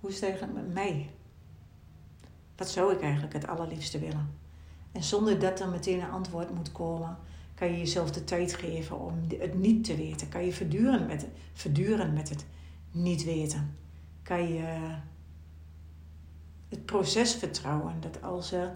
Hoe 0.00 0.10
is 0.10 0.16
het 0.16 0.24
eigenlijk 0.24 0.54
met 0.54 0.72
mij? 0.72 1.10
Wat 2.56 2.70
zou 2.70 2.92
ik 2.92 3.02
eigenlijk 3.02 3.32
het 3.32 3.46
allerliefste 3.46 3.98
willen? 3.98 4.38
En 4.92 5.02
zonder 5.02 5.38
dat 5.38 5.60
er 5.60 5.68
meteen 5.68 6.00
een 6.00 6.10
antwoord 6.10 6.54
moet 6.54 6.72
komen, 6.72 7.18
kan 7.62 7.72
je 7.72 7.78
jezelf 7.78 8.10
de 8.10 8.24
tijd 8.24 8.54
geven 8.54 9.00
om 9.00 9.20
het 9.38 9.54
niet 9.54 9.84
te 9.84 9.96
weten. 9.96 10.28
Kan 10.28 10.44
je 10.44 10.52
verduren 10.52 11.06
met, 11.06 11.26
verduren 11.52 12.12
met 12.12 12.28
het 12.28 12.44
niet 12.90 13.24
weten. 13.24 13.76
Kan 14.22 14.52
je 14.52 14.96
het 16.68 16.84
proces 16.84 17.34
vertrouwen. 17.34 18.00
Dat 18.00 18.22
als 18.22 18.52
er, 18.52 18.74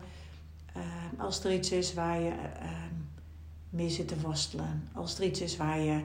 uh, 0.77 0.83
als 1.19 1.45
er 1.45 1.53
iets 1.53 1.73
is 1.73 1.95
waar 1.95 2.21
je 2.21 2.31
uh, 2.63 2.71
mee 3.71 3.91
zit 3.91 4.09
te 4.09 4.21
worstelen. 4.21 4.89
Als 4.93 5.19
er 5.19 5.25
iets 5.25 5.41
is 5.41 5.57
waar 5.57 5.79
je 5.79 6.05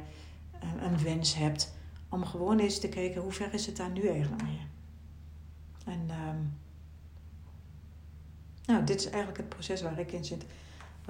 een 0.79 1.03
wens 1.03 1.35
hebt. 1.35 1.73
Om 2.09 2.25
gewoon 2.25 2.59
eens 2.59 2.79
te 2.79 2.89
kijken 2.89 3.21
hoe 3.21 3.31
ver 3.31 3.53
is 3.53 3.65
het 3.65 3.77
daar 3.77 3.91
nu 3.91 4.07
eigenlijk 4.07 4.43
mee. 4.43 4.61
En 5.85 6.09
um, 6.27 6.57
nou, 8.65 8.83
dit 8.83 8.99
is 8.99 9.05
eigenlijk 9.05 9.37
het 9.37 9.49
proces 9.49 9.81
waar 9.81 9.99
ik 9.99 10.11
in 10.11 10.25
zit. 10.25 10.45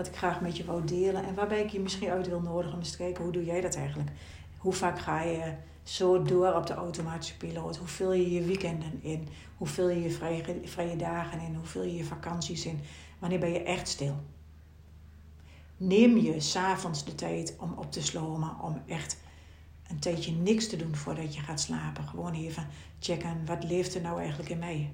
Wat 0.01 0.09
ik 0.09 0.17
graag 0.17 0.41
met 0.41 0.57
je 0.57 0.65
wou 0.65 0.85
delen. 0.85 1.25
En 1.25 1.35
waarbij 1.35 1.61
ik 1.63 1.69
je 1.69 1.79
misschien 1.79 2.09
uit 2.09 2.27
wil 2.27 2.41
nodigen 2.41 2.77
om 2.77 2.83
te 2.83 2.97
kijken 2.97 3.23
hoe 3.23 3.33
doe 3.33 3.45
jij 3.45 3.61
dat 3.61 3.75
eigenlijk? 3.75 4.09
Hoe 4.57 4.73
vaak 4.73 4.99
ga 4.99 5.21
je 5.21 5.53
zo 5.83 6.21
door 6.21 6.53
op 6.53 6.67
de 6.67 6.73
automatische 6.73 7.37
piloot? 7.37 7.77
Hoe 7.77 7.87
vul 7.87 8.13
je 8.13 8.31
je 8.31 8.45
weekenden 8.45 9.03
in? 9.03 9.27
Hoe 9.57 9.67
vul 9.67 9.89
je 9.89 10.01
je 10.01 10.11
vrije, 10.11 10.43
vrije 10.63 10.95
dagen 10.95 11.39
in? 11.39 11.55
Hoe 11.55 11.65
vul 11.65 11.83
je 11.83 11.95
je 11.95 12.03
vakanties 12.03 12.65
in? 12.65 12.79
Wanneer 13.19 13.39
ben 13.39 13.51
je 13.51 13.63
echt 13.63 13.87
stil? 13.87 14.15
Neem 15.77 16.17
je 16.17 16.39
s'avonds 16.39 17.05
de 17.05 17.15
tijd 17.15 17.55
om 17.59 17.73
op 17.73 17.91
te 17.91 18.01
slomen, 18.01 18.59
om 18.61 18.81
echt 18.87 19.17
een 19.89 19.99
tijdje 19.99 20.31
niks 20.31 20.67
te 20.67 20.75
doen 20.75 20.95
voordat 20.95 21.35
je 21.35 21.41
gaat 21.41 21.61
slapen. 21.61 22.07
Gewoon 22.07 22.33
even 22.33 22.67
checken, 22.99 23.45
wat 23.45 23.63
leeft 23.63 23.95
er 23.95 24.01
nou 24.01 24.19
eigenlijk 24.19 24.49
in 24.49 24.59
mij? 24.59 24.93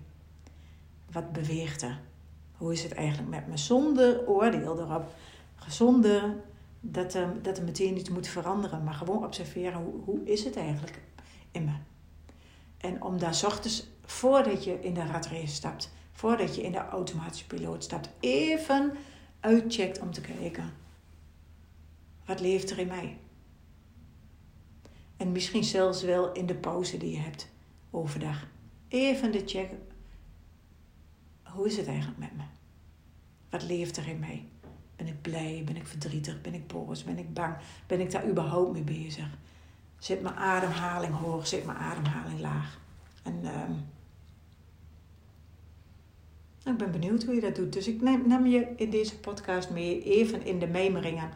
Wat 1.12 1.32
beweegt 1.32 1.82
er? 1.82 2.00
Hoe 2.58 2.74
is 2.74 2.84
het 2.84 2.94
eigenlijk 2.94 3.30
met 3.30 3.48
me? 3.48 3.58
Zonder 3.58 4.28
oordeel 4.28 4.80
erop. 4.80 5.14
Zonder 5.68 6.36
dat 6.80 7.14
er, 7.14 7.42
dat 7.42 7.58
er 7.58 7.64
meteen 7.64 7.98
iets 7.98 8.10
moet 8.10 8.28
veranderen. 8.28 8.84
Maar 8.84 8.94
gewoon 8.94 9.26
observeren, 9.26 9.82
hoe, 9.82 9.94
hoe 10.06 10.24
is 10.24 10.44
het 10.44 10.56
eigenlijk 10.56 11.02
in 11.52 11.66
me? 11.66 11.74
En 12.78 13.04
om 13.04 13.20
daar 13.20 13.42
ochtends, 13.46 13.88
voordat 14.06 14.64
je 14.64 14.80
in 14.80 14.94
de 14.94 15.06
ratrace 15.06 15.56
stapt, 15.56 15.92
voordat 16.12 16.56
je 16.56 16.62
in 16.62 16.72
de 16.72 16.88
automatische 16.88 17.48
piloot 17.48 17.84
stapt, 17.84 18.10
even 18.20 18.94
uitcheckt 19.40 20.00
om 20.00 20.12
te 20.12 20.22
kijken. 20.22 20.74
Wat 22.26 22.40
leeft 22.40 22.70
er 22.70 22.80
in 22.80 22.88
mij? 22.88 23.18
En 25.18 25.32
misschien 25.32 25.64
zelfs 25.64 26.02
wel 26.02 26.32
in 26.32 26.46
de 26.46 26.56
pauze 26.56 26.98
die 26.98 27.12
je 27.12 27.20
hebt 27.20 27.48
overdag. 27.92 28.48
Even 28.88 29.32
de 29.32 29.44
check. 29.46 29.72
Hoe 31.58 31.66
is 31.66 31.78
het 31.78 31.88
eigenlijk 31.88 32.18
met 32.18 32.36
me? 32.36 32.44
Wat 33.50 33.64
leeft 33.64 33.98
er 33.98 34.08
in 34.08 34.20
mij? 34.20 34.48
Ben 34.96 35.08
ik 35.08 35.22
blij? 35.22 35.62
Ben 35.66 35.76
ik 35.76 35.88
verdrietig? 35.88 36.42
Ben 36.42 36.54
ik 36.54 36.68
boos? 36.68 37.04
Ben 37.04 37.18
ik 37.18 37.34
bang? 37.34 37.56
Ben 37.88 38.00
ik 38.00 38.12
daar 38.12 38.30
überhaupt 38.30 38.74
mee 38.74 38.84
bezig? 38.84 39.28
Zit 40.00 40.22
mijn 40.22 40.36
ademhaling 40.36 41.14
hoog? 41.14 41.48
Zit 41.48 41.66
mijn 41.66 41.78
ademhaling 41.78 42.40
laag? 42.40 42.80
En 43.24 43.46
um, 43.46 43.86
ik 46.72 46.78
ben 46.78 46.92
benieuwd 46.92 47.24
hoe 47.24 47.36
je 47.36 47.42
dat 47.42 47.56
doet. 47.56 47.74
Dus 47.74 47.88
ik 47.88 48.02
neem, 48.02 48.46
je 48.46 48.74
in 48.76 48.90
deze 48.90 49.20
podcast 49.20 49.70
mee 49.70 50.04
even 50.04 50.46
in 50.46 50.60
de 50.60 50.68
mijmeringen 50.68 51.30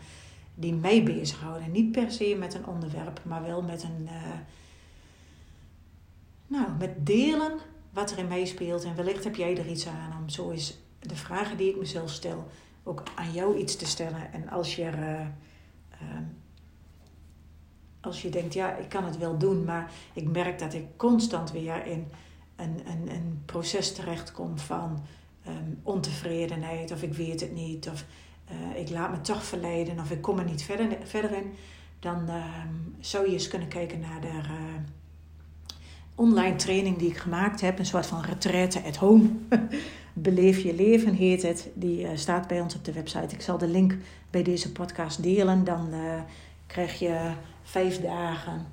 die 0.55 0.73
mij 0.73 1.03
bezighouden. 1.03 1.71
Niet 1.71 1.91
per 1.91 2.11
se 2.11 2.35
met 2.39 2.53
een 2.53 2.65
onderwerp, 2.65 3.21
maar 3.23 3.43
wel 3.43 3.61
met 3.61 3.83
een. 3.83 4.01
Uh, 4.03 4.39
nou, 6.47 6.71
met 6.79 7.05
delen 7.05 7.59
wat 7.91 8.11
er 8.11 8.17
in 8.17 8.27
mij. 8.27 8.55
En 8.85 8.95
wellicht 8.95 9.23
heb 9.23 9.35
jij 9.35 9.57
er 9.57 9.67
iets 9.67 9.87
aan 9.87 10.17
om 10.21 10.29
zo 10.29 10.51
eens 10.51 10.77
de 10.99 11.15
vragen 11.15 11.57
die 11.57 11.69
ik 11.69 11.77
mezelf 11.77 12.09
stel 12.09 12.47
ook 12.83 13.03
aan 13.15 13.31
jou 13.31 13.57
iets 13.57 13.75
te 13.75 13.85
stellen. 13.85 14.33
En 14.33 14.49
als 14.49 14.75
je, 14.75 14.83
uh, 14.83 15.19
uh, 16.01 16.17
als 18.01 18.21
je 18.21 18.29
denkt, 18.29 18.53
ja, 18.53 18.75
ik 18.75 18.89
kan 18.89 19.03
het 19.03 19.17
wel 19.17 19.37
doen, 19.37 19.63
maar 19.65 19.91
ik 20.13 20.27
merk 20.27 20.59
dat 20.59 20.73
ik 20.73 20.85
constant 20.97 21.51
weer 21.51 21.85
in 21.85 22.07
een, 22.55 22.81
een, 22.85 23.15
een 23.15 23.41
proces 23.45 23.93
terechtkom 23.93 24.57
van 24.57 25.03
um, 25.47 25.79
ontevredenheid, 25.83 26.91
of 26.91 27.03
ik 27.03 27.13
weet 27.13 27.41
het 27.41 27.53
niet, 27.53 27.89
of 27.89 28.05
uh, 28.51 28.79
ik 28.79 28.89
laat 28.89 29.11
me 29.11 29.21
toch 29.21 29.43
verleiden, 29.43 29.99
of 29.99 30.11
ik 30.11 30.21
kom 30.21 30.39
er 30.39 30.45
niet 30.45 30.63
verder, 30.63 30.97
verder 31.03 31.31
in, 31.31 31.53
dan 31.99 32.29
um, 32.29 32.95
zou 32.99 33.25
je 33.25 33.33
eens 33.33 33.47
kunnen 33.47 33.67
kijken 33.67 33.99
naar 33.99 34.21
de 34.21 34.27
uh, 34.27 34.53
online 36.21 36.55
training 36.55 36.97
die 36.97 37.09
ik 37.09 37.17
gemaakt 37.17 37.61
heb, 37.61 37.79
een 37.79 37.85
soort 37.85 38.05
van 38.05 38.21
retraite 38.21 38.83
at 38.83 38.95
home. 38.95 39.29
Beleef 40.13 40.59
je 40.59 40.75
leven 40.75 41.13
heet 41.13 41.41
het. 41.41 41.69
Die 41.73 42.01
uh, 42.01 42.09
staat 42.13 42.47
bij 42.47 42.61
ons 42.61 42.75
op 42.75 42.85
de 42.85 42.93
website. 42.93 43.35
Ik 43.35 43.41
zal 43.41 43.57
de 43.57 43.67
link 43.67 43.97
bij 44.29 44.43
deze 44.43 44.71
podcast 44.71 45.23
delen. 45.23 45.63
Dan 45.63 45.93
uh, 45.93 46.21
krijg 46.67 46.99
je 46.99 47.31
vijf 47.63 48.01
dagen 48.01 48.65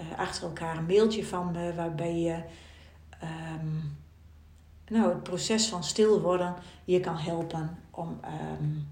uh, 0.00 0.18
achter 0.18 0.42
elkaar 0.42 0.76
een 0.76 0.86
mailtje 0.86 1.24
van 1.24 1.50
me 1.50 1.74
waarbij 1.74 2.18
je 2.18 2.34
um, 3.22 3.96
nou, 4.88 5.08
het 5.08 5.22
proces 5.22 5.68
van 5.68 5.84
stil 5.84 6.20
worden 6.20 6.54
je 6.84 7.00
kan 7.00 7.16
helpen 7.16 7.78
om. 7.90 8.20
Um, 8.60 8.86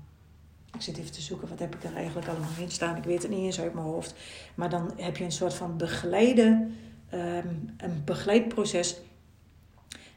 ik 0.74 0.82
zit 0.82 0.98
even 0.98 1.12
te 1.12 1.20
zoeken, 1.20 1.48
wat 1.48 1.58
heb 1.58 1.74
ik 1.74 1.84
er 1.84 1.96
eigenlijk 1.96 2.28
allemaal 2.28 2.48
in 2.58 2.70
staan? 2.70 2.96
Ik 2.96 3.04
weet 3.04 3.22
het 3.22 3.30
niet 3.30 3.44
eens 3.44 3.60
uit 3.60 3.74
mijn 3.74 3.86
hoofd. 3.86 4.14
Maar 4.54 4.70
dan 4.70 4.92
heb 4.96 5.16
je 5.16 5.24
een 5.24 5.32
soort 5.32 5.54
van 5.54 5.76
begeleide, 5.76 6.68
um, 7.14 7.74
een 7.76 8.02
begeleidproces 8.04 9.00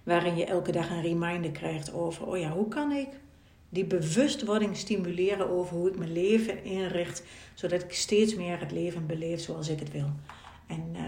waarin 0.03 0.35
je 0.35 0.45
elke 0.45 0.71
dag 0.71 0.89
een 0.89 1.01
reminder 1.01 1.51
krijgt 1.51 1.93
over, 1.93 2.27
oh 2.27 2.37
ja, 2.37 2.51
hoe 2.51 2.67
kan 2.67 2.91
ik 2.91 3.07
die 3.69 3.85
bewustwording 3.85 4.77
stimuleren 4.77 5.49
over 5.49 5.75
hoe 5.75 5.89
ik 5.89 5.97
mijn 5.97 6.11
leven 6.11 6.63
inricht, 6.63 7.23
zodat 7.53 7.83
ik 7.83 7.93
steeds 7.93 8.35
meer 8.35 8.59
het 8.59 8.71
leven 8.71 9.05
beleef 9.05 9.39
zoals 9.39 9.69
ik 9.69 9.79
het 9.79 9.91
wil. 9.91 10.09
En 10.67 10.83
uh, 10.93 11.01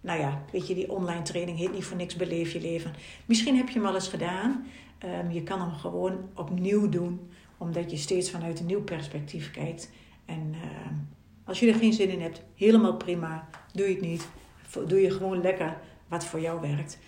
nou 0.00 0.20
ja, 0.20 0.42
weet 0.52 0.66
je, 0.66 0.74
die 0.74 0.90
online 0.90 1.22
training 1.22 1.58
heet 1.58 1.72
niet 1.72 1.84
voor 1.84 1.96
niks 1.96 2.16
beleef 2.16 2.52
je 2.52 2.60
leven. 2.60 2.92
Misschien 3.26 3.56
heb 3.56 3.68
je 3.68 3.78
hem 3.78 3.86
al 3.86 3.94
eens 3.94 4.08
gedaan. 4.08 4.66
Um, 5.04 5.30
je 5.30 5.42
kan 5.42 5.60
hem 5.60 5.72
gewoon 5.72 6.28
opnieuw 6.34 6.88
doen, 6.88 7.30
omdat 7.58 7.90
je 7.90 7.96
steeds 7.96 8.30
vanuit 8.30 8.60
een 8.60 8.66
nieuw 8.66 8.82
perspectief 8.82 9.50
kijkt. 9.50 9.90
En 10.24 10.54
als 11.44 11.60
je 11.60 11.68
er 11.68 11.74
geen 11.74 11.92
zin 11.92 12.08
in 12.08 12.20
hebt, 12.20 12.42
helemaal 12.54 12.96
prima. 12.96 13.48
Doe 13.72 13.86
je 13.86 13.92
het 13.92 14.02
niet. 14.02 14.28
Doe 14.86 15.00
je 15.00 15.10
gewoon 15.10 15.40
lekker 15.40 15.76
wat 16.08 16.26
voor 16.26 16.40
jou 16.40 16.60
werkt. 16.60 16.98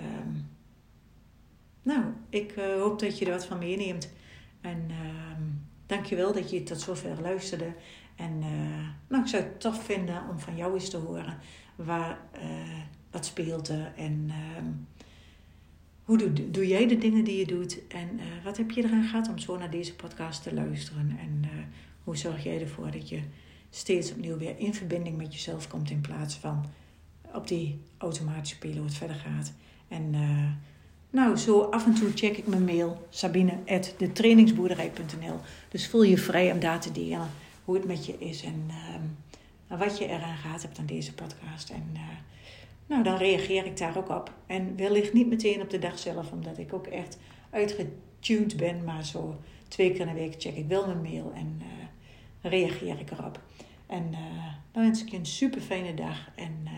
Um, 0.00 0.48
nou, 1.82 2.04
ik 2.28 2.56
uh, 2.56 2.80
hoop 2.80 2.98
dat 2.98 3.18
je 3.18 3.24
er 3.24 3.30
wat 3.30 3.46
van 3.46 3.58
meeneemt. 3.58 4.12
En 4.60 4.86
uh, 4.90 4.96
dankjewel 5.86 6.32
dat 6.32 6.50
je 6.50 6.62
tot 6.62 6.80
zover 6.80 7.20
luisterde. 7.20 7.72
En 8.16 8.32
uh, 8.32 8.88
nou, 9.08 9.22
ik 9.22 9.28
zou 9.28 9.42
het 9.42 9.60
tof 9.60 9.84
vinden 9.84 10.22
om 10.30 10.38
van 10.38 10.56
jou 10.56 10.74
eens 10.74 10.90
te 10.90 10.96
horen 10.96 11.38
waar, 11.76 12.18
uh, 12.34 12.42
wat 13.10 13.26
speelt 13.26 13.68
er. 13.68 13.92
En 13.96 14.26
ehm, 14.28 14.66
hoe 16.02 16.18
doe, 16.18 16.50
doe 16.50 16.66
jij 16.66 16.86
de 16.86 16.98
dingen 16.98 17.24
die 17.24 17.38
je 17.38 17.46
doet? 17.46 17.86
En 17.88 18.20
wat 18.44 18.56
heb 18.56 18.70
je 18.70 18.84
eraan 18.84 19.04
gehad 19.04 19.28
om 19.28 19.38
zo 19.38 19.58
naar 19.58 19.70
deze 19.70 19.94
podcast 19.94 20.42
te 20.42 20.54
luisteren? 20.54 21.18
En 21.20 21.44
hoe 22.04 22.16
zorg 22.16 22.42
jij 22.42 22.60
ervoor 22.60 22.90
dat 22.90 23.08
je 23.08 23.20
steeds 23.70 24.12
opnieuw 24.12 24.36
weer 24.36 24.58
in 24.58 24.74
verbinding 24.74 25.16
met 25.16 25.32
jezelf 25.32 25.68
komt 25.68 25.90
in 25.90 26.00
plaats 26.00 26.34
van 26.34 26.64
op 27.36 27.48
die 27.48 27.78
automatische 27.98 28.58
piloot 28.58 28.94
verder 28.94 29.16
gaat. 29.16 29.52
En 29.88 30.14
uh, 30.14 30.50
nou, 31.10 31.36
zo 31.36 31.60
af 31.60 31.86
en 31.86 31.94
toe 31.94 32.10
check 32.14 32.36
ik 32.36 32.46
mijn 32.46 32.64
mail, 32.64 33.06
sabine.detrainingsboerderij.nl. 33.10 35.40
Dus 35.68 35.88
voel 35.88 36.02
je 36.02 36.18
vrij 36.18 36.52
om 36.52 36.60
daar 36.60 36.80
te 36.80 36.92
delen 36.92 37.30
hoe 37.64 37.74
het 37.74 37.84
met 37.84 38.06
je 38.06 38.18
is 38.18 38.42
en 38.42 38.68
uh, 38.68 38.74
wat 39.78 39.98
je 39.98 40.06
eraan 40.06 40.36
gehad 40.36 40.62
hebt 40.62 40.78
aan 40.78 40.86
deze 40.86 41.14
podcast. 41.14 41.70
En 41.70 41.90
uh, 41.92 42.00
nou, 42.86 43.02
dan 43.02 43.16
reageer 43.16 43.66
ik 43.66 43.78
daar 43.78 43.96
ook 43.96 44.08
op. 44.08 44.32
En 44.46 44.76
wellicht 44.76 45.12
niet 45.12 45.28
meteen 45.28 45.60
op 45.60 45.70
de 45.70 45.78
dag 45.78 45.98
zelf, 45.98 46.32
omdat 46.32 46.58
ik 46.58 46.72
ook 46.72 46.86
echt 46.86 47.18
uitgetuned 47.50 48.56
ben, 48.56 48.84
maar 48.84 49.04
zo 49.04 49.40
twee 49.68 49.90
keer 49.90 50.00
in 50.00 50.06
de 50.06 50.14
week 50.20 50.34
check 50.38 50.56
ik 50.56 50.68
wel 50.68 50.86
mijn 50.86 51.02
mail 51.02 51.32
en 51.34 51.62
reageer 52.42 53.00
ik 53.00 53.10
erop. 53.10 53.40
En 53.86 54.10
dan 54.72 54.82
wens 54.82 55.02
ik 55.02 55.08
je 55.08 55.16
een 55.16 55.26
super 55.26 55.60
fijne 55.60 55.94
dag 55.94 56.30
en 56.34 56.68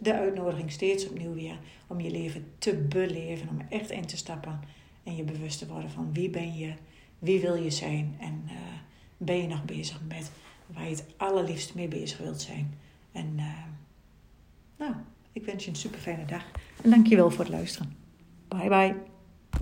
de 0.00 0.14
uitnodiging 0.14 0.72
steeds 0.72 1.08
opnieuw 1.08 1.34
weer 1.34 1.58
om 1.86 2.00
je 2.00 2.10
leven 2.10 2.44
te 2.58 2.74
beleven, 2.74 3.48
om 3.48 3.58
er 3.58 3.66
echt 3.68 3.90
in 3.90 4.06
te 4.06 4.16
stappen 4.16 4.60
en 5.02 5.16
je 5.16 5.22
bewust 5.22 5.58
te 5.58 5.66
worden 5.66 5.90
van 5.90 6.12
wie 6.12 6.30
ben 6.30 6.56
je, 6.56 6.72
wie 7.18 7.40
wil 7.40 7.54
je 7.54 7.70
zijn 7.70 8.16
en 8.20 8.42
uh, 8.46 8.52
ben 9.16 9.36
je 9.36 9.48
nog 9.48 9.64
bezig 9.64 10.00
met 10.08 10.30
waar 10.66 10.84
je 10.84 10.90
het 10.90 11.04
allerliefst 11.16 11.74
mee 11.74 11.88
bezig 11.88 12.18
wilt 12.18 12.40
zijn. 12.40 12.74
En 13.12 13.32
uh, 13.36 13.44
nou, 14.76 14.94
ik 15.32 15.44
wens 15.44 15.64
je 15.64 15.70
een 15.70 15.76
super 15.76 16.00
fijne 16.00 16.24
dag 16.24 16.44
en 16.82 16.90
dankjewel 16.90 17.30
voor 17.30 17.44
het 17.44 17.54
luisteren. 17.54 17.96
Bye 18.48 18.68
bye. 18.68 19.09